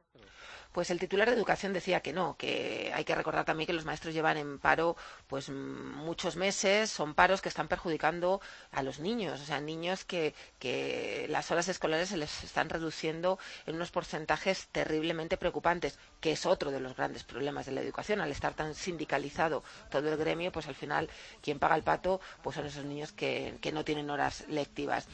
Pues 0.78 0.92
el 0.92 1.00
titular 1.00 1.28
de 1.28 1.34
educación 1.36 1.74
decía 1.74 2.02
que 2.02 2.14
no, 2.14 2.38
que 2.38 2.92
hay 2.94 3.04
que 3.04 3.16
recordar 3.16 3.46
también 3.46 3.66
que 3.66 3.74
los 3.74 3.84
maestros 3.84 4.14
llevan 4.14 4.38
en 4.38 4.60
paro 4.60 4.96
pues 5.26 5.50
muchos 5.50 6.36
meses, 6.36 6.92
son 6.92 7.16
paros 7.16 7.42
que 7.42 7.50
están 7.50 7.68
perjudicando 7.68 8.42
a 8.72 8.84
los 8.84 9.00
niños, 9.00 9.42
o 9.42 9.44
sea, 9.44 9.60
niños 9.60 10.06
que, 10.06 10.36
que 10.60 11.26
las 11.30 11.50
horas 11.50 11.68
escolares 11.68 12.10
se 12.10 12.18
les 12.18 12.44
están 12.44 12.70
reduciendo 12.70 13.40
en 13.66 13.74
unos 13.74 13.90
porcentajes 13.90 14.68
terriblemente 14.72 15.36
preocupantes, 15.36 15.98
que 16.22 16.34
es 16.34 16.46
otro 16.46 16.70
de 16.70 16.80
los 16.80 16.96
grandes 16.96 17.24
problemas 17.24 17.66
de 17.66 17.72
la 17.72 17.82
educación, 17.82 18.22
al 18.22 18.30
estar 18.30 18.54
tan 18.54 18.76
sindicalizado 18.76 19.64
todo 19.90 20.08
el 20.12 20.18
gremio, 20.18 20.52
pues 20.52 20.68
al 20.68 20.76
final 20.76 21.10
quien 21.42 21.58
paga 21.58 21.76
el 21.76 21.82
pato 21.82 22.22
pues 22.44 22.56
son 22.56 22.68
esos 22.68 22.86
niños 22.86 23.12
que, 23.14 23.58
que 23.62 23.72
no 23.72 23.84
tienen 23.84 24.12
horas 24.12 24.46
lectivas. 24.48 25.08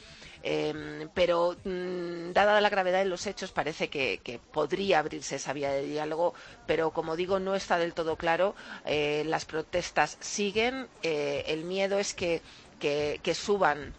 Em, 0.46 1.08
pero 1.14 1.56
mm, 1.64 2.32
dada 2.32 2.60
la 2.60 2.68
gravedad 2.68 2.98
de 2.98 3.06
los 3.06 3.26
hechos 3.26 3.50
parece 3.50 3.88
que, 3.88 4.40
podría 4.52 4.98
abrirse 4.98 5.36
esa 5.36 5.54
vía 5.54 5.70
de 5.72 5.84
diálogo, 5.84 6.34
pero 6.66 6.90
como 6.90 7.16
digo 7.16 7.40
no 7.40 7.54
está 7.54 7.78
del 7.78 7.94
todo 7.94 8.16
claro. 8.16 8.54
Eh, 8.84 9.24
las 9.26 9.46
protestas 9.46 10.18
siguen. 10.20 10.86
Eh, 11.02 11.44
el 11.48 11.64
miedo 11.64 11.98
es 11.98 12.12
que, 12.12 12.42
que 12.78 13.34
suban 13.34 13.94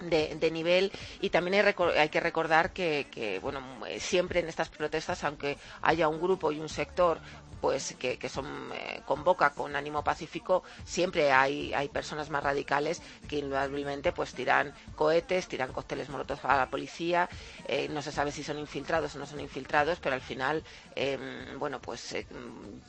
de, 0.00 0.50
nivel 0.50 0.92
y 1.20 1.30
también 1.30 1.66
hay, 1.66 2.08
que 2.08 2.20
recordar 2.20 2.72
que, 2.72 3.38
bueno 3.42 3.60
siempre 3.98 4.40
en 4.40 4.48
estas 4.48 4.68
protestas 4.70 5.22
aunque 5.24 5.58
haya 5.82 6.08
un 6.08 6.20
grupo 6.20 6.52
y 6.52 6.58
un 6.60 6.68
sector 6.68 7.18
pues 7.60 7.94
que, 7.98 8.28
son 8.28 8.70
eh, 8.74 9.02
convoca 9.06 9.50
con 9.50 9.76
ánimo 9.76 10.02
pacífico 10.02 10.62
siempre 10.84 11.32
hay, 11.32 11.72
hay 11.74 11.88
personas 11.88 12.30
más 12.30 12.42
radicales 12.42 13.02
que 13.28 13.38
indudablemente 13.38 14.12
pues 14.12 14.32
tiran 14.32 14.72
cohetes 14.96 15.48
tiran 15.48 15.72
cócteles 15.72 16.08
molotov 16.08 16.38
a 16.44 16.56
la 16.56 16.70
policía 16.70 17.28
eh, 17.66 17.88
no 17.88 18.02
se 18.02 18.12
sabe 18.12 18.32
si 18.32 18.42
son 18.42 18.58
infiltrados 18.58 19.14
o 19.14 19.18
no 19.18 19.26
son 19.26 19.40
infiltrados 19.40 19.98
pero 20.00 20.14
al 20.14 20.20
final 20.20 20.62
em, 20.94 21.58
bueno 21.58 21.80
pues 21.80 22.12
eh, 22.12 22.26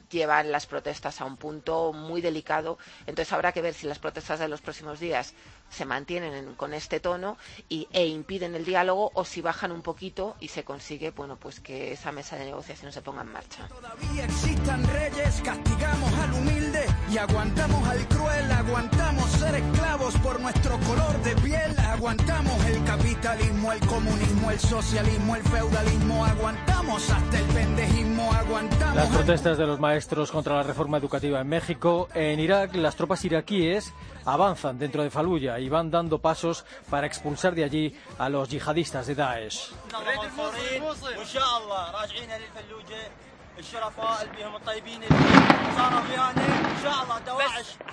llevan 0.09 0.51
las 0.51 0.67
protestas 0.67 1.21
a 1.21 1.25
un 1.25 1.37
punto 1.37 1.93
muy 1.93 2.21
delicado. 2.21 2.77
Entonces 3.07 3.31
habrá 3.33 3.51
que 3.51 3.61
ver 3.61 3.73
si 3.73 3.87
las 3.87 3.99
protestas 3.99 4.39
de 4.39 4.47
los 4.47 4.61
próximos 4.61 4.99
días 4.99 5.33
se 5.71 5.85
mantienen 5.85 6.53
con 6.55 6.73
este 6.73 6.99
tono 6.99 7.37
y, 7.69 7.87
e 7.91 8.05
impiden 8.05 8.55
el 8.55 8.65
diálogo 8.65 9.11
o 9.15 9.25
si 9.25 9.41
bajan 9.41 9.71
un 9.71 9.81
poquito 9.81 10.35
y 10.39 10.49
se 10.49 10.63
consigue 10.63 11.11
bueno 11.11 11.37
pues 11.37 11.59
que 11.59 11.93
esa 11.93 12.11
mesa 12.11 12.35
de 12.35 12.45
negociación 12.45 12.91
se 12.91 13.01
ponga 13.01 13.21
en 13.21 13.31
marcha. 13.31 13.67
Todavía 13.67 14.25
existan 14.25 14.83
reyes, 14.87 15.41
castigamos 15.43 16.13
al 16.13 16.33
humilde 16.33 16.85
y 17.11 17.17
aguantamos 17.17 17.87
al 17.87 18.07
cruel, 18.07 18.51
aguantamos 18.51 19.29
ser 19.31 19.55
esclavos 19.55 20.13
por 20.17 20.39
nuestro 20.39 20.77
color 20.79 21.21
de 21.23 21.35
piel, 21.37 21.79
aguantamos 21.79 22.65
el 22.65 22.83
capitalismo, 22.83 23.71
el 23.71 23.79
comunismo, 23.87 24.51
el 24.51 24.59
socialismo, 24.59 25.35
el 25.35 25.43
feudalismo, 25.43 26.25
aguantamos 26.25 27.09
hasta 27.09 27.39
el 27.39 27.45
pendejismo, 27.45 28.31
aguantamos. 28.33 28.95
Las 28.95 29.07
protestas 29.07 29.57
de 29.57 29.65
los 29.65 29.79
maestros 29.79 30.31
contra 30.31 30.55
la 30.55 30.63
reforma 30.63 30.97
educativa 30.97 31.39
en 31.39 31.47
México, 31.47 32.09
en 32.13 32.39
Irak 32.39 32.75
las 32.75 32.95
tropas 32.95 33.23
iraquíes 33.23 33.93
avanzan 34.25 34.77
dentro 34.77 35.03
de 35.03 35.09
Faluya 35.09 35.59
y 35.61 35.69
van 35.69 35.91
dando 35.91 36.19
pasos 36.19 36.65
para 36.89 37.07
expulsar 37.07 37.55
de 37.55 37.63
allí 37.63 37.95
a 38.17 38.29
los 38.29 38.49
yihadistas 38.49 39.07
de 39.07 39.15
Daesh. 39.15 39.71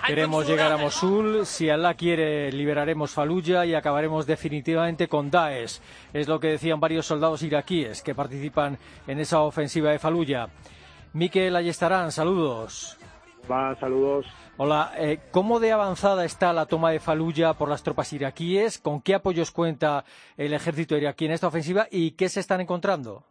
Queremos 0.07 0.47
llegar 0.47 0.73
a 0.73 0.77
Mosul, 0.77 1.47
si 1.47 1.69
Allah 1.69 1.95
quiere 1.95 2.53
liberaremos 2.53 3.11
Faluya 3.11 3.65
y 3.67 3.75
acabaremos 3.75 4.27
definitivamente 4.27 5.09
con 5.09 5.31
Daesh. 5.31 5.81
Es 6.13 6.29
lo 6.29 6.41
que 6.41 6.49
decían 6.49 6.81
varios 6.81 7.07
soldados 7.07 7.43
iraquíes 7.43 8.03
que 8.03 8.15
participan 8.15 8.79
en 9.07 9.19
esa 9.19 9.41
ofensiva 9.41 9.91
de 9.91 9.99
Faluya. 9.99 10.49
Miquel 11.13 11.57
Ayestarán, 11.57 12.13
saludos. 12.13 12.98
Va, 13.51 13.75
saludos. 13.77 14.27
Hola, 14.59 14.93
eh, 14.99 15.21
¿cómo 15.31 15.59
de 15.59 15.73
avanzada 15.73 16.25
está 16.25 16.53
la 16.53 16.67
toma 16.67 16.91
de 16.91 17.01
Faluya 17.01 17.55
por 17.55 17.69
las 17.69 17.83
tropas 17.83 18.13
iraquíes? 18.13 18.79
¿Con 18.79 19.01
qué 19.01 19.15
apoyos 19.15 19.51
cuenta 19.51 20.05
el 20.37 20.53
ejército 20.53 20.97
iraquí 20.97 21.25
en 21.25 21.33
esta 21.33 21.49
ofensiva 21.49 21.87
y 21.91 22.11
qué 22.11 22.29
se 22.29 22.41
están 22.41 22.61
encontrando? 22.61 23.25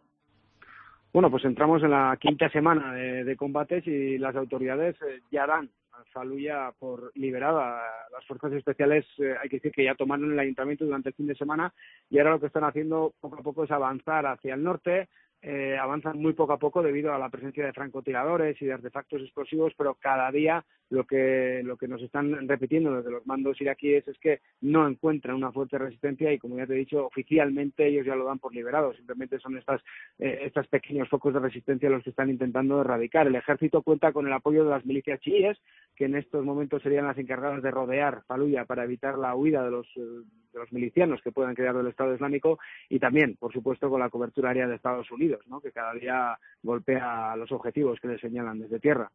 Bueno, 1.12 1.30
pues 1.30 1.44
entramos 1.44 1.82
en 1.82 1.90
la 1.90 2.16
quinta 2.20 2.48
semana 2.50 2.92
de, 2.94 3.36
combates 3.36 3.86
y 3.86 4.18
las 4.18 4.34
autoridades 4.34 4.96
eh, 5.02 5.20
ya 5.30 5.46
dan 5.46 5.70
a 5.92 6.04
Faluya 6.12 6.72
por 6.78 7.12
liberada. 7.14 7.80
Las 8.12 8.26
fuerzas 8.26 8.52
especiales, 8.52 9.06
eh, 9.18 9.34
hay 9.40 9.48
que 9.48 9.56
decir 9.56 9.72
que 9.72 9.84
ya 9.84 9.94
tomaron 9.94 10.32
el 10.32 10.38
ayuntamiento 10.38 10.84
durante 10.84 11.10
el 11.10 11.14
fin 11.14 11.26
de 11.28 11.36
semana 11.36 11.72
y 12.10 12.18
ahora 12.18 12.32
lo 12.32 12.40
que 12.40 12.46
están 12.46 12.64
haciendo 12.64 13.14
poco 13.20 13.36
a 13.38 13.42
poco 13.42 13.64
es 13.64 13.70
avanzar 13.70 14.26
hacia 14.26 14.54
el 14.54 14.62
norte, 14.62 15.08
eh, 15.42 15.76
avanzan 15.78 16.18
muy 16.18 16.32
poco 16.32 16.52
a 16.52 16.58
poco 16.58 16.82
debido 16.82 17.14
a 17.14 17.18
la 17.18 17.28
presencia 17.28 17.64
de 17.64 17.72
francotiradores 17.72 18.60
y 18.60 18.66
de 18.66 18.72
artefactos 18.72 19.22
explosivos, 19.22 19.72
pero 19.76 19.94
cada 19.94 20.30
día 20.32 20.64
lo 20.90 21.04
que, 21.04 21.62
lo 21.64 21.76
que 21.76 21.88
nos 21.88 22.02
están 22.02 22.48
repitiendo 22.48 22.94
desde 22.96 23.10
los 23.10 23.26
mandos 23.26 23.60
iraquíes 23.60 24.06
es 24.08 24.18
que 24.18 24.40
no 24.60 24.88
encuentran 24.88 25.36
una 25.36 25.52
fuerte 25.52 25.78
resistencia 25.78 26.32
y, 26.32 26.38
como 26.38 26.56
ya 26.56 26.66
te 26.66 26.74
he 26.74 26.78
dicho, 26.78 27.06
oficialmente 27.06 27.86
ellos 27.86 28.06
ya 28.06 28.14
lo 28.14 28.24
dan 28.24 28.38
por 28.38 28.54
liberado. 28.54 28.94
Simplemente 28.94 29.38
son 29.38 29.56
estas, 29.58 29.82
eh, 30.18 30.40
estos 30.42 30.66
pequeños 30.68 31.08
focos 31.08 31.34
de 31.34 31.40
resistencia 31.40 31.90
los 31.90 32.02
que 32.02 32.10
están 32.10 32.30
intentando 32.30 32.80
erradicar. 32.80 33.26
El 33.26 33.34
ejército 33.34 33.82
cuenta 33.82 34.12
con 34.12 34.26
el 34.26 34.32
apoyo 34.32 34.64
de 34.64 34.70
las 34.70 34.86
milicias 34.86 35.20
chiíes, 35.20 35.58
que 35.94 36.06
en 36.06 36.16
estos 36.16 36.44
momentos 36.44 36.82
serían 36.82 37.06
las 37.06 37.18
encargadas 37.18 37.62
de 37.62 37.70
rodear 37.70 38.22
Faluya 38.26 38.64
para 38.64 38.84
evitar 38.84 39.18
la 39.18 39.34
huida 39.34 39.64
de 39.64 39.70
los, 39.70 39.86
eh, 39.96 40.24
de 40.52 40.58
los 40.58 40.72
milicianos 40.72 41.20
que 41.22 41.32
puedan 41.32 41.54
crear 41.54 41.76
del 41.76 41.88
Estado 41.88 42.14
Islámico 42.14 42.58
y 42.88 42.98
también, 42.98 43.36
por 43.36 43.52
supuesto, 43.52 43.90
con 43.90 44.00
la 44.00 44.10
cobertura 44.10 44.48
aérea 44.50 44.68
de 44.68 44.76
Estados 44.76 45.10
Unidos, 45.10 45.40
¿no? 45.46 45.60
que 45.60 45.72
cada 45.72 45.92
día 45.94 46.38
golpea 46.62 47.36
los 47.36 47.52
objetivos 47.52 48.00
que 48.00 48.08
le 48.08 48.18
señalan 48.18 48.58
desde 48.58 48.80
tierra. 48.80 49.10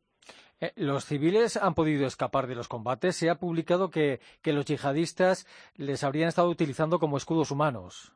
Eh, 0.60 0.72
los 0.76 1.06
civiles 1.06 1.58
han 1.58 1.74
podido 1.74 2.06
escapar 2.06 2.48
de 2.48 2.56
los 2.56 2.68
combates. 2.68 3.16
Se 3.16 3.30
ha 3.30 3.36
publicado 3.36 3.90
que, 3.90 4.20
los 4.46 4.66
yihadistas 4.66 5.46
les 5.76 6.04
habrían 6.04 6.30
estado 6.30 6.50
utilizando 6.50 7.00
como 7.00 7.18
escudos 7.18 7.52
humanos. 7.52 8.14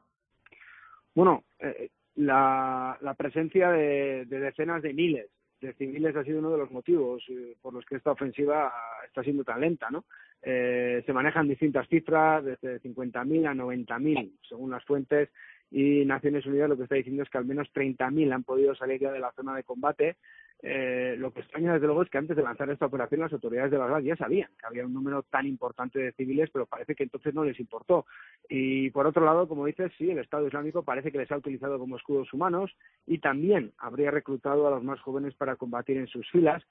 Bueno, 1.13 1.43
eh, 1.59 1.89
la, 2.15 2.97
presencia 3.17 3.69
de, 3.71 4.25
decenas 4.25 4.81
de 4.81 4.93
miles 4.93 5.29
de 5.59 5.73
civiles 5.73 6.15
ha 6.15 6.23
sido 6.23 6.39
uno 6.39 6.51
de 6.51 6.59
los 6.59 6.69
motivos 6.69 7.23
eh, 7.29 7.55
por 7.61 7.73
los 7.73 7.83
que 7.85 7.95
esta 7.95 8.11
ofensiva 8.11 8.71
está 9.07 9.23
siendo 9.23 9.43
tan 9.43 9.59
lenta, 9.59 9.89
¿no? 9.89 10.05
se 10.39 11.13
manejan 11.13 11.49
distintas 11.49 11.89
cifras, 11.89 12.45
desde 12.45 12.79
50.000 12.79 13.49
a 13.49 13.53
90.000, 13.53 14.31
según 14.47 14.71
las 14.71 14.85
fuentes, 14.85 15.29
y 15.71 16.05
Naciones 16.05 16.45
Unidas 16.45 16.69
lo 16.69 16.77
que 16.77 16.83
está 16.83 16.95
diciendo 16.95 17.23
es 17.23 17.29
que 17.29 17.37
al 17.37 17.45
menos 17.45 17.67
30.000 17.73 18.33
han 18.33 18.43
podido 18.43 18.75
salir 18.75 19.01
ya 19.01 19.11
de 19.11 19.19
la 19.19 19.31
zona 19.33 19.55
de 19.55 19.63
combate. 19.63 20.17
Eh, 20.63 21.15
lo 21.19 21.31
que 21.31 21.41
extraña, 21.41 21.73
desde 21.73 21.85
luego, 21.85 22.01
es 22.01 22.09
que 22.09 22.17
antes 22.17 22.35
de 22.35 22.41
lanzar 22.41 22.69
esta 22.69 22.87
operación 22.87 23.21
las 23.21 23.33
autoridades 23.33 23.69
de 23.69 23.77
Bagdad 23.77 23.99
ya 23.99 24.15
sabían 24.15 24.49
que 24.59 24.65
había 24.65 24.85
un 24.85 24.93
número 24.93 25.21
tan 25.23 25.45
importante 25.45 25.99
de 25.99 26.11
civiles, 26.13 26.49
pero 26.51 26.65
parece 26.65 26.95
que 26.95 27.03
entonces 27.03 27.33
no 27.33 27.43
les 27.43 27.59
importó. 27.59 28.05
Y 28.49 28.89
por 28.89 29.05
otro 29.05 29.23
lado, 29.23 29.47
como 29.47 29.65
dices, 29.65 29.91
sí, 29.97 30.09
el 30.09 30.19
Estado 30.19 30.47
Islámico 30.47 30.83
parece 30.83 31.11
que 31.11 31.19
les 31.19 31.31
ha 31.31 31.37
utilizado 31.37 31.77
como 31.77 31.97
escudos 31.97 32.33
humanos 32.33 32.75
y 33.05 33.19
también 33.19 33.71
habría 33.77 34.09
reclutado 34.09 34.67
a 34.67 34.71
los 34.71 34.83
más 34.83 34.99
jóvenes 35.01 35.35
para 35.35 35.55
combatir 35.57 35.97
en 35.97 36.07
sus 36.07 36.27
filas. 36.31 36.63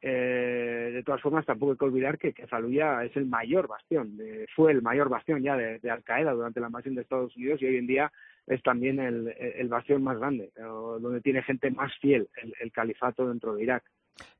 Eh, 0.00 0.90
de 0.94 1.02
todas 1.02 1.20
formas, 1.20 1.46
tampoco 1.46 1.72
hay 1.72 1.78
que 1.78 1.84
olvidar 1.84 2.18
que, 2.18 2.32
que 2.32 2.42
es 2.42 3.16
el 3.16 3.26
mayor 3.26 3.66
bastión, 3.66 4.16
fue 4.54 4.70
el 4.70 4.80
mayor 4.80 5.08
bastión 5.08 5.42
ya 5.42 5.56
de, 5.56 5.80
de 5.80 5.90
Al 5.90 6.04
Qaeda 6.04 6.32
durante 6.32 6.60
la 6.60 6.68
invasión 6.68 6.94
de 6.94 7.02
Estados 7.02 7.36
Unidos 7.36 7.60
y 7.62 7.66
hoy 7.66 7.76
en 7.78 7.86
día 7.88 8.12
es 8.48 8.62
también 8.62 8.98
el, 8.98 9.28
el 9.28 9.68
bastión 9.68 10.02
más 10.02 10.18
grande, 10.18 10.50
donde 10.56 11.20
tiene 11.20 11.42
gente 11.42 11.70
más 11.70 11.92
fiel 12.00 12.28
el, 12.60 12.72
califato 12.72 13.28
dentro 13.28 13.54
de 13.54 13.62
Irak. 13.62 13.84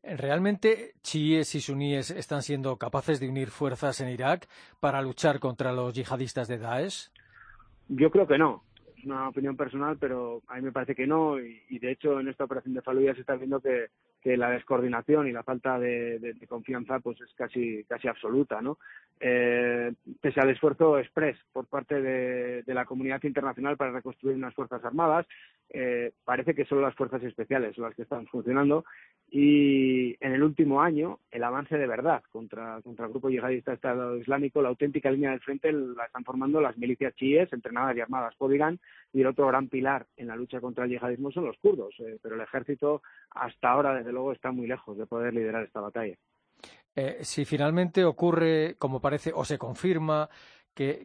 ¿Realmente 0.02 0.94
chiíes 1.02 1.54
y 1.54 1.60
suníes 1.60 2.10
están 2.10 2.42
siendo 2.42 2.76
capaces 2.78 3.20
de 3.20 3.28
unir 3.28 3.48
fuerzas 3.48 4.00
en 4.00 4.08
Irak 4.08 4.48
para 4.80 5.02
luchar 5.02 5.38
contra 5.38 5.72
los 5.72 5.94
yihadistas 5.94 6.48
de 6.48 6.58
Daesh? 6.58 7.10
Yo 7.88 8.10
creo 8.10 8.26
que 8.26 8.38
no. 8.38 8.64
Es 8.96 9.04
una 9.04 9.28
opinión 9.28 9.56
personal, 9.56 9.96
pero 9.98 10.42
a 10.48 10.56
mí 10.56 10.62
me 10.62 10.72
parece 10.72 10.94
que 10.94 11.06
no. 11.06 11.38
Y, 11.38 11.78
de 11.78 11.92
hecho, 11.92 12.18
en 12.18 12.28
esta 12.28 12.44
operación 12.44 12.74
de 12.74 12.82
Fallujah 12.82 13.14
se 13.14 13.20
está 13.20 13.36
viendo 13.36 13.60
que, 13.60 13.86
que 14.20 14.36
la 14.36 14.50
descoordinación 14.50 15.28
y 15.28 15.32
la 15.32 15.42
falta 15.42 15.78
de, 15.78 16.36
confianza 16.48 16.98
pues 17.00 17.20
es 17.20 17.32
casi 17.34 17.84
casi 17.84 18.08
absoluta 18.08 18.60
no 18.60 18.78
eh, 19.20 19.92
pese 20.20 20.40
al 20.40 20.50
esfuerzo 20.50 20.98
express 20.98 21.36
por 21.52 21.66
parte 21.66 22.00
de, 22.00 22.74
la 22.74 22.84
comunidad 22.84 23.22
internacional 23.24 23.76
para 23.76 23.92
reconstruir 23.92 24.36
unas 24.36 24.54
fuerzas 24.54 24.84
armadas 24.84 25.26
eh, 25.70 26.12
parece 26.24 26.54
que 26.54 26.64
son 26.64 26.80
las 26.82 26.94
fuerzas 26.94 27.22
especiales 27.22 27.76
las 27.78 27.94
que 27.94 28.02
están 28.02 28.26
funcionando 28.26 28.84
y 29.30 30.16
en 30.24 30.32
el 30.32 30.42
último 30.42 30.80
año 30.80 31.20
el 31.30 31.44
avance 31.44 31.76
de 31.76 31.86
verdad 31.86 32.22
contra 32.30 32.80
contra 32.82 33.04
el 33.04 33.10
grupo 33.10 33.28
yihadista 33.28 33.74
Estado 33.74 34.16
Islámico 34.16 34.62
la 34.62 34.70
auténtica 34.70 35.10
línea 35.10 35.30
del 35.30 35.40
frente 35.40 35.70
la 35.72 36.06
están 36.06 36.24
formando 36.24 36.60
las 36.60 36.78
milicias 36.78 37.14
chiíes 37.14 37.52
entrenadas 37.52 37.96
y 37.96 38.00
armadas 38.00 38.34
por 38.36 38.54
Irán 38.54 38.80
y 39.12 39.20
el 39.20 39.26
otro 39.26 39.46
gran 39.46 39.68
pilar 39.68 40.06
en 40.16 40.28
la 40.28 40.36
lucha 40.36 40.60
contra 40.60 40.84
el 40.84 40.90
yihadismo 40.90 41.30
son 41.30 41.44
los 41.44 41.58
kurdos 41.58 41.94
eh, 41.98 42.18
pero 42.22 42.36
el 42.36 42.40
ejército 42.40 43.02
hasta 43.30 43.70
ahora 43.70 43.94
desde 43.94 44.12
luego 44.12 44.32
está 44.32 44.50
muy 44.52 44.66
lejos 44.66 44.96
de 44.96 45.06
poder 45.06 45.34
liderar 45.34 45.64
esta 45.64 45.80
batalla. 45.80 46.16
Eh, 46.94 47.18
si 47.22 47.44
finalmente 47.44 48.04
ocurre, 48.04 48.74
como 48.76 49.00
parece, 49.00 49.30
o 49.32 49.44
se 49.44 49.56
confirma, 49.56 50.28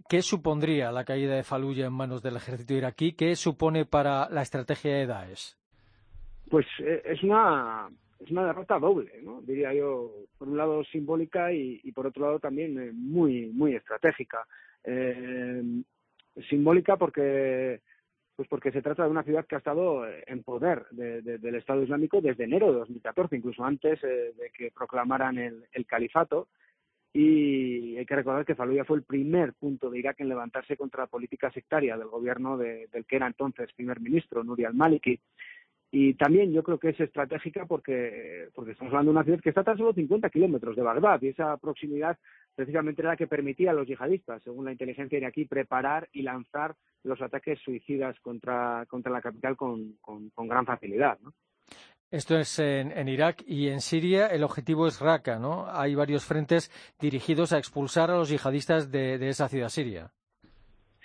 ¿qué 0.09 0.21
supondría 0.21 0.91
la 0.91 1.03
caída 1.03 1.35
de 1.35 1.43
Faluya 1.43 1.87
en 1.87 1.93
manos 1.93 2.21
del 2.21 2.35
ejército 2.35 2.73
iraquí? 2.73 3.13
¿Qué 3.13 3.35
supone 3.35 3.85
para 3.85 4.29
la 4.29 4.41
estrategia 4.41 4.95
de 4.95 5.07
Daesh? 5.07 5.55
Pues 6.49 6.65
eh, 6.79 7.01
es 7.05 7.23
una 7.23 7.89
es 8.19 8.31
una 8.31 8.45
derrota 8.45 8.79
doble, 8.79 9.11
¿no? 9.23 9.41
Diría 9.41 9.73
yo, 9.73 10.11
por 10.37 10.47
un 10.47 10.57
lado 10.57 10.83
simbólica 10.85 11.51
y, 11.51 11.91
por 11.91 12.07
otro 12.07 12.25
lado 12.25 12.39
también 12.39 12.79
eh, 12.79 12.91
muy 12.93 13.47
muy 13.47 13.75
estratégica. 13.75 14.45
simbólica 16.49 16.97
porque 16.97 17.81
pues 18.35 18.47
porque 18.47 18.71
se 18.71 18.81
trata 18.81 19.03
de 19.03 19.11
una 19.11 19.23
ciudad 19.23 19.45
que 19.45 19.55
ha 19.55 19.59
estado 19.59 20.07
eh, 20.07 20.23
en 20.27 20.43
poder 20.43 20.87
del 20.91 21.55
Estado 21.55 21.83
Islámico 21.83 22.21
desde 22.21 22.45
enero 22.45 22.71
de 22.71 22.79
2014, 22.79 23.35
incluso 23.35 23.63
antes 23.63 24.03
eh, 24.03 24.33
de 24.35 24.49
que 24.55 24.71
proclamaran 24.71 25.37
el, 25.37 25.85
califato. 25.85 26.47
Y 27.13 27.96
hay 27.96 28.05
que 28.08 28.15
recordar 28.15 28.43
que 28.43 28.55
Fallujah 28.55 28.86
fue 28.86 28.98
el 28.98 29.03
primer 29.03 29.53
punto 29.53 29.89
de 29.89 30.00
Irak 30.00 30.20
en 30.20 30.29
levantarse 30.29 30.75
contra 30.75 31.03
la 31.03 31.08
política 31.08 31.51
sectaria 31.51 31.96
del 31.96 32.08
gobierno 32.08 32.58
del 32.58 33.05
que 33.08 33.15
era 33.15 33.27
entonces 33.27 33.72
primer 33.74 34.00
ministro, 34.00 34.43
Nuri 34.43 34.65
al-Maliki. 34.65 35.20
Y 35.91 36.15
también 36.15 36.51
yo 36.51 36.63
creo 36.63 36.79
que 36.79 36.89
es 36.89 37.00
estratégica 37.00 37.67
porque, 37.67 38.50
porque 38.55 38.72
estamos 38.72 38.91
hablando 38.91 39.12
de 39.12 39.17
una 39.17 39.24
ciudad 39.24 39.39
que 39.41 39.50
está 39.50 39.63
tan 39.63 39.77
solo 39.77 39.93
50 39.93 40.27
kilómetros 40.32 40.75
de 40.75 40.82
Bagdad 40.82 41.22
y 41.22 41.27
esa 41.27 41.55
proximidad 41.58 42.17
precisamente 42.55 43.03
era 43.03 43.12
la 43.12 43.15
que 43.15 43.27
permitía 43.27 43.70
a 43.70 43.74
los 43.75 43.88
yihadistas, 43.88 44.41
según 44.41 44.65
la 44.65 44.72
inteligencia 44.72 45.20
iraquí, 45.20 45.46
preparar 45.46 46.10
y 46.12 46.24
lanzar 46.24 46.74
los 47.03 47.22
ataques 47.22 47.60
suicidas 47.60 48.20
contra, 48.22 48.88
contra 48.88 49.12
la 49.12 49.22
capital 49.22 49.55
con, 49.55 49.98
con, 50.01 50.48
gran 50.48 50.65
facilidad. 50.65 51.20
¿no? 51.22 51.32
Esto 52.13 52.38
es 52.38 52.60
en, 52.60 53.08
Irak 53.08 53.43
y 53.48 53.70
en 53.70 53.82
Siria 53.82 54.27
el 54.27 54.43
objetivo 54.43 54.86
es 54.86 55.00
Raqqa, 55.00 55.39
¿no? 55.39 55.65
Hay 55.67 55.96
varios 55.96 56.24
frentes 56.24 56.70
dirigidos 57.00 57.53
a 57.53 57.58
expulsar 57.58 58.12
a 58.12 58.17
los 58.17 58.29
yihadistas 58.29 58.91
de 58.91 59.29
esa 59.29 59.50
ciudad 59.50 59.70
siria. 59.70 60.12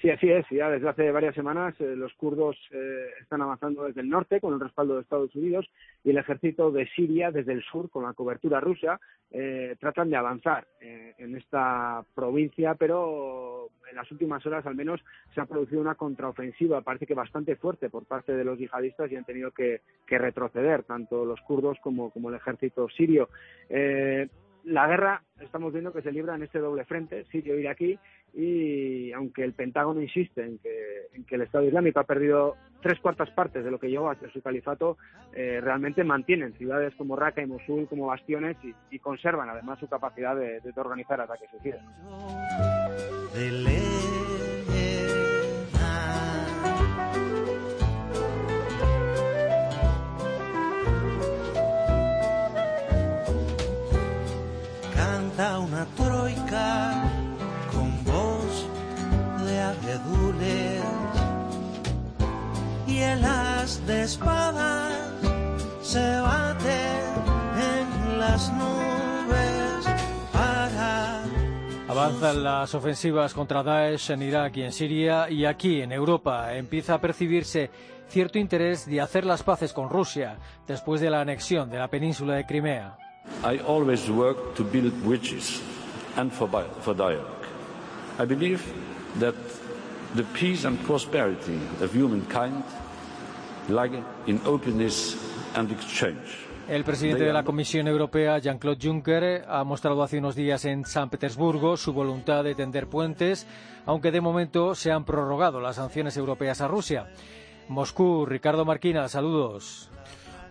Sí, 0.00 0.10
así 0.10 0.30
es. 0.30 0.46
Ya 0.50 0.70
desde 0.70 0.88
hace 0.88 1.10
varias 1.10 1.34
semanas 1.34 1.74
eh, 1.80 1.96
los 1.96 2.12
kurdos 2.14 2.56
eh, 2.70 3.06
están 3.20 3.42
avanzando 3.42 3.82
desde 3.82 4.00
el 4.00 4.08
norte 4.08 4.40
con 4.40 4.54
el 4.54 4.60
respaldo 4.60 4.94
de 4.94 5.00
Estados 5.00 5.34
Unidos 5.34 5.68
y 6.04 6.10
el 6.10 6.18
ejército 6.18 6.70
de 6.70 6.86
Siria 6.94 7.32
desde 7.32 7.52
el 7.52 7.64
sur 7.64 7.90
con 7.90 8.04
la 8.04 8.12
cobertura 8.12 8.60
rusa 8.60 9.00
eh, 9.32 9.74
tratan 9.80 10.08
de 10.08 10.16
avanzar 10.16 10.66
en 10.80 11.36
esta 11.36 12.02
provincia, 12.14 12.76
pero 12.76 13.68
en 13.90 13.96
las 13.96 14.10
últimas 14.12 14.44
horas 14.46 14.64
al 14.64 14.76
menos 14.76 15.00
se 15.34 15.40
ha 15.40 15.46
producido 15.46 15.80
una 15.80 15.96
contraofensiva, 15.96 16.80
parece 16.80 17.06
que 17.06 17.14
bastante 17.14 17.56
fuerte 17.56 17.90
por 17.90 18.06
parte 18.06 18.34
de 18.34 18.44
los 18.44 18.58
yihadistas 18.58 19.10
y 19.10 19.16
han 19.16 19.24
tenido 19.24 19.50
que, 19.50 19.80
retroceder 20.06 20.84
tanto 20.84 21.24
los 21.24 21.40
kurdos 21.40 21.76
como, 21.82 22.10
como 22.10 22.30
el 22.30 22.36
ejército 22.36 22.88
sirio 22.88 23.28
la 24.64 24.86
guerra 24.86 25.22
estamos 25.40 25.72
viendo 25.72 25.92
que 25.92 26.02
se 26.02 26.12
libra 26.12 26.34
en 26.34 26.42
este 26.42 26.58
doble 26.58 26.84
frente, 26.84 27.24
sirio-iraquí, 27.26 27.98
y 28.34 29.12
aunque 29.12 29.44
el 29.44 29.54
Pentágono 29.54 30.02
insiste 30.02 30.42
en 30.44 30.58
que, 30.58 31.06
en 31.14 31.24
que, 31.24 31.36
el 31.36 31.42
Estado 31.42 31.64
Islámico 31.64 32.00
ha 32.00 32.04
perdido 32.04 32.56
tres 32.82 33.00
cuartas 33.00 33.30
partes 33.30 33.64
de 33.64 33.70
lo 33.70 33.78
que 33.78 33.88
llegó 33.88 34.10
hasta 34.10 34.30
su 34.30 34.42
califato, 34.42 34.98
eh, 35.32 35.60
realmente 35.62 36.04
mantienen 36.04 36.52
ciudades 36.54 36.94
como 36.96 37.16
Raqqa 37.16 37.42
y 37.42 37.46
Mosul 37.46 37.88
como 37.88 38.06
bastiones 38.06 38.56
y, 38.62 38.98
conservan 38.98 39.48
además 39.48 39.78
su 39.78 39.88
capacidad 39.88 40.36
de, 40.36 40.60
de 40.60 40.72
organizar 40.76 41.20
ataques 41.20 41.48
suicidas. 41.50 41.82
Avanzan 72.28 72.44
las 72.44 72.74
ofensivas 72.74 73.32
contra 73.32 73.62
Daesh 73.62 74.10
en 74.10 74.22
Irak 74.22 74.58
y 74.58 74.62
en 74.62 74.72
Siria 74.72 75.30
y 75.30 75.46
aquí 75.46 75.80
en 75.80 75.92
Europa 75.92 76.54
empieza 76.54 76.94
a 76.94 77.00
percibirse 77.00 77.70
cierto 78.06 78.38
interés 78.38 78.84
de 78.84 79.00
hacer 79.00 79.24
las 79.24 79.42
paces 79.42 79.72
con 79.72 79.88
Rusia 79.88 80.36
después 80.66 81.00
de 81.00 81.08
la 81.08 81.22
anexión 81.22 81.70
de 81.70 81.78
la 81.78 81.88
península 81.88 82.34
de 82.34 82.44
Crimea. 82.44 82.98
I 83.44 83.60
always 83.66 84.10
work 84.10 84.54
to 84.56 84.62
build 84.64 84.92
bridges 85.04 85.62
and 86.16 86.30
for, 86.30 86.50
for 86.82 86.94
dialogue. 86.94 87.46
I 88.18 88.26
believe 88.26 88.60
that 89.20 89.34
the 90.14 90.24
peace 90.38 90.66
and 90.66 90.78
prosperity 90.86 91.58
of 91.80 91.94
humankind 91.94 92.62
lie 93.70 94.02
in 94.26 94.38
openness 94.44 95.16
and 95.54 95.72
exchange. 95.72 96.47
El 96.68 96.84
presidente 96.84 97.24
de 97.24 97.32
la 97.32 97.44
Comisión 97.44 97.88
Europea, 97.88 98.36
Jean-Claude 98.36 98.78
Juncker, 98.86 99.44
ha 99.48 99.64
mostrado 99.64 100.02
hace 100.02 100.18
unos 100.18 100.34
días 100.34 100.66
en 100.66 100.84
San 100.84 101.08
Petersburgo 101.08 101.78
su 101.78 101.94
voluntad 101.94 102.44
de 102.44 102.54
tender 102.54 102.88
puentes, 102.88 103.46
aunque 103.86 104.10
de 104.10 104.20
momento 104.20 104.74
se 104.74 104.92
han 104.92 105.06
prorrogado 105.06 105.62
las 105.62 105.76
sanciones 105.76 106.18
europeas 106.18 106.60
a 106.60 106.68
Rusia. 106.68 107.08
Moscú, 107.68 108.26
Ricardo 108.26 108.66
Marquina, 108.66 109.08
saludos. 109.08 109.88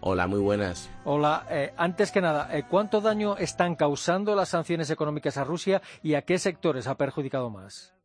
Hola, 0.02 0.26
muy 0.26 0.40
buenas. 0.40 0.90
Hola, 1.06 1.46
eh, 1.52 1.72
antes 1.78 2.12
que 2.12 2.22
nada, 2.22 2.50
eh, 2.52 2.64
¿cuánto 2.68 3.00
daño 3.00 3.38
están 3.38 3.76
causando 3.76 4.36
las 4.36 4.50
sanciones 4.50 4.90
económicas 4.90 5.38
a 5.38 5.44
Rusia 5.44 5.84
y 6.02 6.16
a 6.16 6.24
qué 6.24 6.40
sectores 6.40 6.88
ha 6.88 6.98
perjudicado 6.98 7.52
más? 7.52 7.97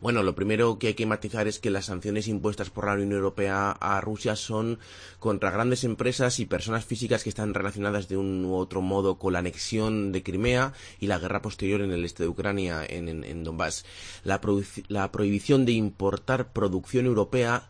Bueno, 0.00 0.22
lo 0.22 0.36
primero 0.36 0.78
que 0.78 0.88
hay 0.88 0.94
que 0.94 1.06
matizar 1.06 1.48
es 1.48 1.58
que 1.58 1.70
las 1.70 1.86
sanciones 1.86 2.28
impuestas 2.28 2.70
por 2.70 2.86
la 2.86 2.92
Unión 2.94 3.12
Europea 3.12 3.72
a 3.72 4.00
Rusia 4.00 4.36
son 4.36 4.78
contra 5.18 5.50
grandes 5.50 5.82
empresas 5.82 6.38
y 6.38 6.46
personas 6.46 6.84
físicas 6.84 7.24
que 7.24 7.30
están 7.30 7.52
relacionadas 7.52 8.08
de 8.08 8.16
un 8.16 8.44
u 8.44 8.54
otro 8.54 8.80
modo 8.80 9.18
con 9.18 9.32
la 9.32 9.40
anexión 9.40 10.12
de 10.12 10.22
Crimea 10.22 10.72
y 11.00 11.08
la 11.08 11.18
guerra 11.18 11.42
posterior 11.42 11.80
en 11.80 11.90
el 11.90 12.04
este 12.04 12.22
de 12.22 12.28
Ucrania, 12.28 12.84
en, 12.88 13.42
Donbass. 13.42 13.84
la 14.22 14.40
prohibición 15.10 15.66
de 15.66 15.72
importar 15.72 16.52
producción 16.52 17.06
europea 17.06 17.68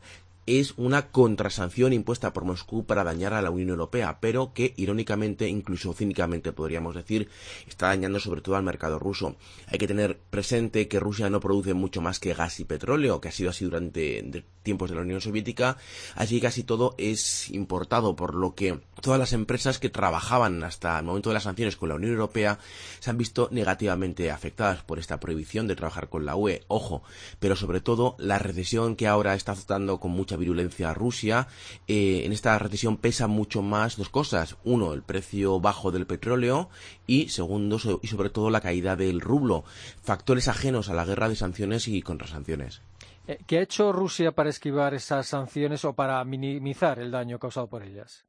es 0.49 0.75
una 0.77 1.11
contrasanción 1.11 1.93
impuesta 1.93 2.33
por 2.33 2.45
Moscú 2.45 2.87
para 2.87 3.05
dañar 3.05 3.35
a 3.35 3.43
la 3.43 3.51
Unión 3.51 3.69
Europea, 3.69 4.19
pero 4.21 4.53
que 4.55 4.73
irónicamente, 4.77 5.47
incluso 5.47 5.93
cínicamente 5.93 6.53
podríamos 6.53 6.95
decir, 6.95 7.29
está 7.67 7.89
dañando 7.89 8.19
sobre 8.19 8.41
todo 8.41 8.57
al 8.57 8.63
mercado 8.63 8.99
ruso. 8.99 9.37
Hay 9.67 9.79
que 9.79 9.87
tener 9.87 10.19
presente 10.31 10.89
que 10.89 11.01
Rusia 11.01 11.29
no 11.29 11.41
produce 11.41 11.75
mucho 11.75 12.01
más 12.01 12.19
que 12.19 12.33
gas 12.33 12.61
y 12.61 12.65
petróleo, 12.65 13.21
que 13.21 13.29
ha 13.29 13.33
sido 13.33 13.51
así 13.51 13.65
durante 13.65 14.45
tiempos 14.63 14.91
de 14.91 14.97
la 14.97 15.03
Unión 15.03 15.21
Soviética, 15.21 15.77
allí 16.15 16.41
casi 16.41 16.63
todo 16.63 16.95
es 16.99 17.51
importado, 17.51 18.17
por 18.17 18.35
lo 18.35 18.55
que 18.55 18.81
todas 19.01 19.19
las 19.19 19.33
empresas 19.33 19.79
que 19.79 19.91
trabajaban 19.91 20.65
hasta 20.65 20.99
el 20.99 21.05
momento 21.05 21.31
de 21.31 21.35
las 21.35 21.45
sanciones 21.45 21.77
con 21.77 21.89
la 21.89 21.95
Unión 21.95 22.13
Europea 22.13 22.59
se 23.01 23.11
han 23.11 23.19
visto 23.19 23.49
negativamente 23.51 24.31
afectadas 24.31 24.83
por 24.83 24.99
esta 24.99 25.21
prohibición 25.21 25.69
de 25.69 25.77
trabajar 25.77 26.09
con 26.09 26.25
la 26.27 26.37
UE. 26.37 26.65
Ojo, 26.69 27.03
pero 27.39 27.57
sobre 27.57 27.81
todo 27.81 28.17
la 28.19 28.39
recesión 28.39 28.97
que 28.97 29.07
ahora 29.07 29.35
está 29.35 29.53
azotando 29.53 30.01
con 30.01 30.11
mucha 30.11 30.37
virulencia 30.39 30.91
a 30.91 30.95
Rusia, 30.95 31.49
eh, 31.87 32.23
en 32.25 32.33
esta 32.33 32.59
recesión 32.59 32.97
pesa 32.97 33.27
mucho 33.27 33.63
más 33.63 33.97
dos 33.97 34.09
cosas. 34.09 34.57
Uno, 34.65 34.95
el 34.95 35.03
precio 35.03 35.61
bajo 35.61 35.91
del 35.91 36.07
petróleo 36.07 36.71
y 37.07 37.29
segundo, 37.29 37.79
y 38.03 38.07
sobre 38.07 38.31
todo 38.31 38.51
la 38.51 38.61
caída 38.61 38.97
del 38.97 39.21
rublo. 39.21 39.65
Factores 40.03 40.49
ajenos 40.49 40.89
a 40.89 40.95
la 40.95 41.05
guerra 41.05 41.29
de 41.29 41.37
sanciones 41.37 41.89
y 41.89 42.03
contrasanciones. 42.03 42.83
Eh, 43.27 43.39
¿Qué 43.47 43.59
ha 43.59 43.63
hecho 43.63 43.93
Rusia 43.93 44.33
para 44.33 44.49
esquivar 44.49 44.95
esas 44.95 45.27
sanciones 45.27 45.85
o 45.85 45.93
para 45.93 46.25
minimizar 46.25 46.99
el 46.99 47.11
daño 47.11 47.39
causado 47.39 47.67
por 47.67 47.83
ellas? 47.83 48.28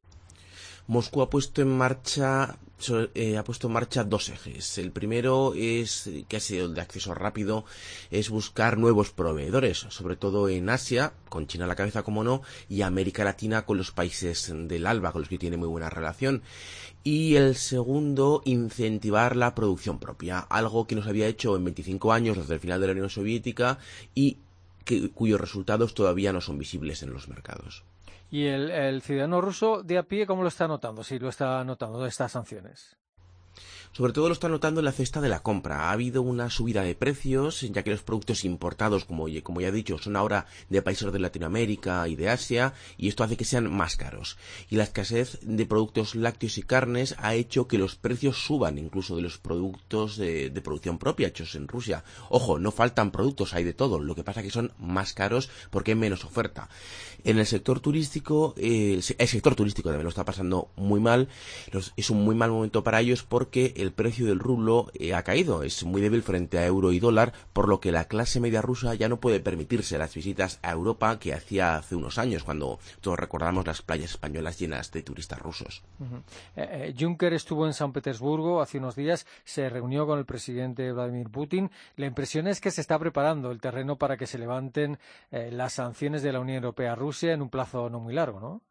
Moscú 0.89 1.21
ha 1.21 1.29
puesto 1.29 1.61
en 1.61 1.69
marcha 1.77 2.57
eh, 3.13 3.37
ha 3.37 3.43
puesto 3.43 3.67
en 3.67 3.73
marcha 3.73 4.03
dos 4.03 4.29
ejes. 4.29 4.79
El 4.79 4.91
primero 4.91 5.53
es 5.55 6.09
que 6.27 6.37
ha 6.37 6.39
sido 6.39 6.65
el 6.65 6.73
de 6.73 6.81
acceso 6.81 7.13
rápido, 7.13 7.63
es 8.09 8.31
buscar 8.31 8.79
nuevos 8.79 9.11
proveedores, 9.11 9.77
sobre 9.89 10.15
todo 10.15 10.49
en 10.49 10.67
Asia, 10.67 11.13
con 11.29 11.45
China 11.45 11.65
a 11.65 11.67
la 11.67 11.75
cabeza 11.75 12.01
como 12.01 12.23
no, 12.23 12.41
y 12.69 12.81
América 12.81 13.23
Latina 13.23 13.67
con 13.67 13.77
los 13.77 13.91
países 13.91 14.51
del 14.51 14.87
ALBA, 14.87 15.11
con 15.11 15.21
los 15.21 15.29
que 15.29 15.37
tiene 15.37 15.57
muy 15.57 15.67
buena 15.67 15.91
relación. 15.91 16.41
Y 17.03 17.35
el 17.35 17.55
segundo, 17.55 18.41
incentivar 18.45 19.35
la 19.35 19.53
producción 19.53 19.99
propia, 19.99 20.39
algo 20.39 20.87
que 20.87 20.95
nos 20.95 21.05
había 21.05 21.27
hecho 21.27 21.55
en 21.55 21.65
25 21.65 22.13
años 22.13 22.35
desde 22.35 22.55
el 22.55 22.59
final 22.61 22.81
de 22.81 22.87
la 22.87 22.93
Unión 22.93 23.11
Soviética 23.11 23.77
y 24.15 24.37
cuyos 25.13 25.39
resultados 25.39 25.93
todavía 25.93 26.33
no 26.33 26.41
son 26.41 26.57
visibles 26.57 27.03
en 27.03 27.13
los 27.13 27.27
mercados. 27.27 27.83
¿Y 28.31 28.45
el, 28.45 29.01
ciudadano 29.01 29.41
ruso 29.41 29.81
de 29.81 29.97
a 29.97 30.03
pie 30.03 30.27
cómo 30.27 30.43
lo 30.43 30.49
está 30.49 30.67
notando? 30.67 31.03
Si 31.03 31.17
lo 31.17 31.29
está 31.29 31.63
notando 31.63 32.05
estas 32.05 32.31
sanciones. 32.31 32.95
Sobre 33.91 34.13
todo 34.13 34.27
lo 34.27 34.33
está 34.33 34.49
notando 34.49 34.81
en 34.81 34.85
la 34.85 34.91
cesta 34.91 35.19
de 35.19 35.29
la 35.29 35.41
compra. 35.41 35.89
Ha 35.89 35.91
habido 35.91 36.21
una 36.21 36.51
subida 36.51 36.83
de 36.83 36.93
precios, 36.93 37.61
ya 37.61 37.83
que 37.83 37.89
los 37.89 38.03
productos 38.03 38.45
importados, 38.45 39.03
como, 39.03 39.25
como 39.41 39.61
ya 39.61 39.69
he 39.69 39.71
dicho, 39.71 39.97
son 39.97 40.15
ahora 40.15 40.45
de 40.69 40.81
países 40.83 41.11
de 41.11 41.19
Latinoamérica 41.19 42.07
y 42.07 42.15
de 42.15 42.29
Asia, 42.29 42.73
y 42.97 43.07
esto 43.07 43.23
hace 43.23 43.35
que 43.35 43.45
sean 43.45 43.69
más 43.71 43.95
caros. 43.95 44.37
Y 44.69 44.75
la 44.75 44.83
escasez 44.83 45.39
de 45.41 45.65
productos 45.65 46.13
lácteos 46.13 46.59
y 46.59 46.63
carnes 46.63 47.15
ha 47.17 47.33
hecho 47.33 47.67
que 47.67 47.79
los 47.79 47.95
precios 47.95 48.37
suban, 48.37 48.77
incluso 48.77 49.15
de 49.15 49.23
los 49.23 49.39
productos 49.39 50.17
de, 50.17 50.51
producción 50.63 50.99
propia 50.99 51.29
hechos 51.29 51.55
en 51.55 51.67
Rusia. 51.67 52.03
Ojo, 52.29 52.59
no 52.59 52.71
faltan 52.71 53.11
productos, 53.11 53.53
hay 53.53 53.63
de 53.63 53.73
todo. 53.73 53.99
Lo 53.99 54.13
que 54.13 54.23
pasa 54.23 54.43
que 54.43 54.51
son 54.51 54.71
más 54.77 55.13
caros 55.13 55.49
porque 55.71 55.91
hay 55.91 55.97
menos 55.97 56.25
oferta. 56.25 56.69
En 57.23 57.39
el 57.39 57.45
sector 57.45 57.79
turístico, 57.79 58.53
el, 58.57 59.01
sector 59.01 59.55
turístico 59.55 59.89
también 59.89 60.03
lo 60.03 60.09
está 60.09 60.25
pasando 60.25 60.69
muy 60.75 60.99
mal. 60.99 61.27
es 61.95 62.09
un 62.09 62.23
muy 62.23 62.35
mal 62.35 62.51
momento 62.51 62.83
para 62.83 63.01
ellos 63.01 63.23
porque 63.23 63.73
el 63.81 63.91
precio 63.91 64.25
del 64.25 64.39
rublo 64.39 64.87
eh, 64.93 65.13
ha 65.13 65.23
caído, 65.23 65.63
es 65.63 65.83
muy 65.83 66.01
débil 66.01 66.23
frente 66.23 66.57
a 66.57 66.65
euro 66.65 66.91
y 66.91 66.99
dólar, 66.99 67.33
por 67.53 67.67
lo 67.67 67.79
que 67.79 67.91
la 67.91 68.05
clase 68.05 68.39
media 68.39 68.61
rusa 68.61 68.95
ya 68.95 69.09
no 69.09 69.19
puede 69.19 69.39
permitirse 69.39 69.97
las 69.97 70.13
visitas 70.13 70.59
a 70.61 70.71
Europa 70.71 71.19
que 71.19 71.33
hacía 71.33 71.75
hace 71.75 71.95
unos 71.95 72.17
años, 72.17 72.43
cuando 72.43 72.79
todos 73.01 73.19
recordamos 73.19 73.65
las 73.65 73.81
playas 73.81 74.11
españolas 74.11 74.59
llenas 74.59 74.91
de 74.91 75.03
turistas 75.03 75.39
rusos. 75.39 75.83
Eh, 76.55 76.93
Juncker 76.97 77.33
estuvo 77.33 77.65
en 77.65 77.73
San 77.73 77.93
Petersburgo 77.93 78.61
hace 78.61 78.77
unos 78.77 78.95
días, 78.95 79.25
se 79.43 79.69
reunió 79.69 80.05
con 80.05 80.19
el 80.19 80.25
presidente 80.25 80.91
Vladimir 80.91 81.29
Putin. 81.29 81.71
La 81.95 82.05
impresión 82.05 82.47
es 82.47 82.61
que 82.61 82.71
se 82.71 82.81
está 82.81 82.97
preparando 82.99 83.51
el 83.51 83.61
terreno 83.61 83.97
para 83.97 84.17
que 84.17 84.27
se 84.27 84.37
levanten 84.37 84.99
las 85.31 85.73
sanciones 85.73 86.23
de 86.23 86.33
la 86.33 86.39
Unión 86.39 86.57
Europea 86.57 86.93
a 86.93 86.95
Rusia 86.95 87.33
en 87.33 87.41
un 87.41 87.49
plazo 87.49 87.89
no 87.89 87.99
muy 87.99 88.13
largo, 88.13 88.39
¿no? 88.39 88.61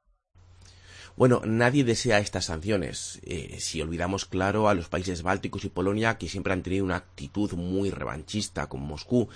Bueno, 1.19 1.43
nadie 1.45 1.83
desea 1.83 2.21
estas 2.21 2.45
sanciones. 2.45 3.19
Eh, 3.25 3.57
si 3.59 3.83
olvidamos, 3.83 4.25
claro, 4.25 4.69
a 4.69 4.75
los 4.75 4.89
países 4.89 5.23
bálticos 5.23 5.65
y 5.65 5.69
Polonia, 5.69 6.17
que 6.17 6.29
siempre 6.29 6.53
han 6.53 6.63
tenido 6.63 6.85
una 6.85 6.95
actitud 6.95 7.55
muy 7.55 7.91
revanchista 7.91 8.69
con 8.69 8.83
Moscú, 8.83 9.29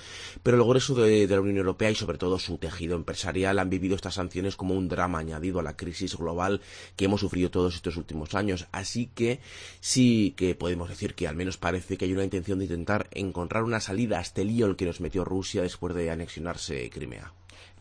pero 0.44 0.58
el 0.58 0.62
grueso 0.62 0.94
de, 0.94 1.26
la 1.26 1.40
Unión 1.40 1.56
Europea 1.56 1.90
y 1.90 1.96
sobre 1.96 2.18
todo 2.18 2.38
su 2.38 2.56
tejido 2.58 2.94
empresarial 2.94 3.58
han 3.58 3.68
vivido 3.68 3.96
estas 3.96 4.14
sanciones 4.14 4.54
como 4.54 4.74
un 4.74 4.86
drama 4.86 5.18
añadido 5.18 5.58
a 5.58 5.64
la 5.64 5.76
crisis 5.76 6.14
global 6.16 6.60
que 6.94 7.06
hemos 7.06 7.20
sufrido 7.20 7.50
todos 7.50 7.74
estos 7.74 7.96
últimos 7.96 8.36
años. 8.36 8.68
Así 8.70 9.10
que 9.12 9.40
sí 9.80 10.34
que 10.36 10.54
podemos 10.54 10.88
decir 10.88 11.16
que 11.16 11.26
al 11.26 11.34
menos 11.34 11.56
parece 11.56 11.96
que 11.96 12.04
hay 12.04 12.12
una 12.12 12.22
intención 12.22 12.60
de 12.60 12.66
intentar 12.66 13.08
encontrar 13.10 13.64
una 13.64 13.80
salida 13.80 14.20
a 14.20 14.22
este 14.22 14.44
lío 14.44 14.66
en 14.66 14.70
el 14.70 14.76
que 14.76 14.86
nos 14.86 15.00
metió 15.00 15.24
Rusia 15.24 15.62
después 15.62 15.96
de 15.96 16.12
anexionarse 16.12 16.88
Crimea 16.90 17.32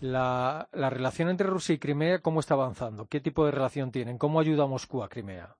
la, 0.02 0.68
la 0.74 0.90
relación 0.90 1.30
entre 1.30 1.48
Rusia 1.48 1.76
y 1.76 1.80
Crimea, 1.80 2.22
¿cómo 2.22 2.40
está 2.42 2.56
avanzando? 2.56 3.08
¿Qué 3.08 3.22
tipo 3.22 3.46
de 3.46 3.52
relación 3.52 3.92
tienen? 3.92 4.18
¿Cómo 4.18 4.40
ayuda 4.40 4.68
Moscú 4.68 5.04
a 5.04 5.10
Crimea? 5.10 5.56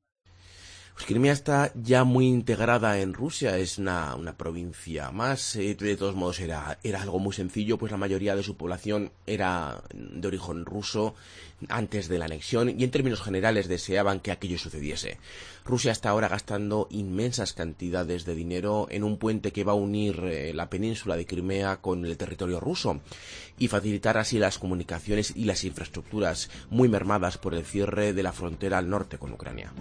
Pues 1.02 1.08
Crimea 1.08 1.34
está 1.34 1.72
ya 1.74 2.04
muy 2.04 2.28
integrada 2.28 3.00
en 3.00 3.16
Rusia, 3.16 3.58
es 3.58 3.80
una, 3.80 4.16
provincia 4.38 5.10
más. 5.10 5.56
Eh, 5.56 5.74
de 5.74 5.98
todos 5.98 6.14
modos, 6.14 6.40
era, 6.40 6.78
algo 6.96 7.18
muy 7.18 7.34
sencillo, 7.34 7.80
pues 7.80 7.92
la 7.92 7.98
mayoría 7.98 8.36
de 8.36 8.44
su 8.44 8.56
población 8.56 9.12
era 9.26 9.82
de 9.92 10.28
origen 10.28 10.64
ruso 10.64 11.16
antes 11.70 12.08
de 12.08 12.20
la 12.20 12.26
anexión 12.26 12.80
y 12.80 12.84
en 12.84 12.92
términos 12.92 13.24
generales 13.24 13.68
deseaban 13.68 14.20
que 14.20 14.30
aquello 14.32 14.60
sucediese. 14.60 15.18
Rusia 15.66 15.92
está 15.92 16.12
ahora 16.12 16.28
gastando 16.28 16.88
inmensas 16.92 17.54
cantidades 17.54 18.24
de 18.26 18.36
dinero 18.36 18.86
en 18.92 19.04
un 19.04 19.18
puente 19.18 19.52
que 19.52 19.64
va 19.64 19.72
a 19.72 19.76
unir 19.76 20.20
eh, 20.26 20.54
la 20.54 20.70
península 20.70 21.18
de 21.18 21.26
Crimea 21.26 21.78
con 21.78 22.06
el 22.06 22.16
territorio 22.16 22.60
ruso 22.60 23.02
y 23.58 23.70
facilitar 23.70 24.20
así 24.20 24.38
las 24.38 24.60
comunicaciones 24.60 25.34
y 25.36 25.46
las 25.46 25.64
infraestructuras 25.64 26.52
muy 26.70 26.90
mermadas 26.90 27.40
por 27.40 27.56
el 27.56 27.66
cierre 27.66 28.14
de 28.14 28.22
la 28.22 28.34
frontera 28.34 28.78
al 28.78 28.88
norte 28.88 29.18
con 29.18 29.34
Ucrania. 29.34 29.74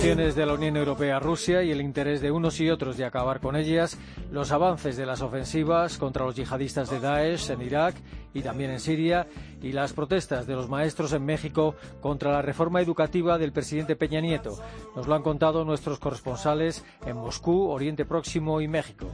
De 0.00 0.46
la 0.46 0.54
Unión 0.54 0.78
Europea 0.78 1.18
a 1.18 1.20
Rusia 1.20 1.62
y 1.62 1.70
el 1.70 1.82
interés 1.82 2.22
de 2.22 2.30
unos 2.30 2.58
y 2.58 2.70
otros 2.70 2.96
de 2.96 3.04
acabar 3.04 3.38
con 3.38 3.54
ellas, 3.54 3.98
los 4.32 4.50
avances 4.50 4.96
de 4.96 5.04
las 5.04 5.20
ofensivas 5.20 5.98
contra 5.98 6.24
los 6.24 6.34
yihadistas 6.34 6.88
de 6.88 7.00
Daesh 7.00 7.50
en 7.50 7.60
Irak 7.60 7.96
y 8.32 8.40
también 8.40 8.70
en 8.70 8.80
Siria 8.80 9.26
y 9.60 9.72
las 9.72 9.92
protestas 9.92 10.46
de 10.46 10.54
los 10.54 10.70
maestros 10.70 11.12
en 11.12 11.26
México 11.26 11.74
contra 12.00 12.32
la 12.32 12.40
reforma 12.40 12.80
educativa 12.80 13.36
del 13.36 13.52
presidente 13.52 13.94
Peña 13.94 14.22
Nieto. 14.22 14.58
Nos 14.96 15.06
lo 15.06 15.14
han 15.14 15.22
contado 15.22 15.66
nuestros 15.66 15.98
corresponsales 15.98 16.82
en 17.04 17.18
Moscú, 17.18 17.68
Oriente 17.68 18.06
Próximo 18.06 18.62
y 18.62 18.68
México. 18.68 19.06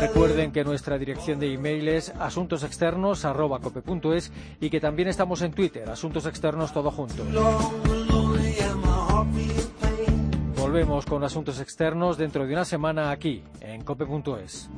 Recuerden 0.00 0.50
que 0.52 0.64
nuestra 0.64 0.96
dirección 0.98 1.40
de 1.40 1.52
email 1.52 1.88
es 1.88 2.10
asuntosexternos.cope.es 2.18 4.32
y 4.60 4.70
que 4.70 4.80
también 4.80 5.08
estamos 5.08 5.42
en 5.42 5.52
Twitter, 5.52 5.90
Asuntos 5.90 6.24
Externos 6.26 6.72
Todo 6.72 6.90
Juntos. 6.90 7.26
Volvemos 10.56 11.04
con 11.06 11.22
Asuntos 11.24 11.60
Externos 11.60 12.16
dentro 12.16 12.46
de 12.46 12.52
una 12.52 12.64
semana 12.64 13.10
aquí, 13.10 13.42
en 13.60 13.82
cope.es. 13.82 14.70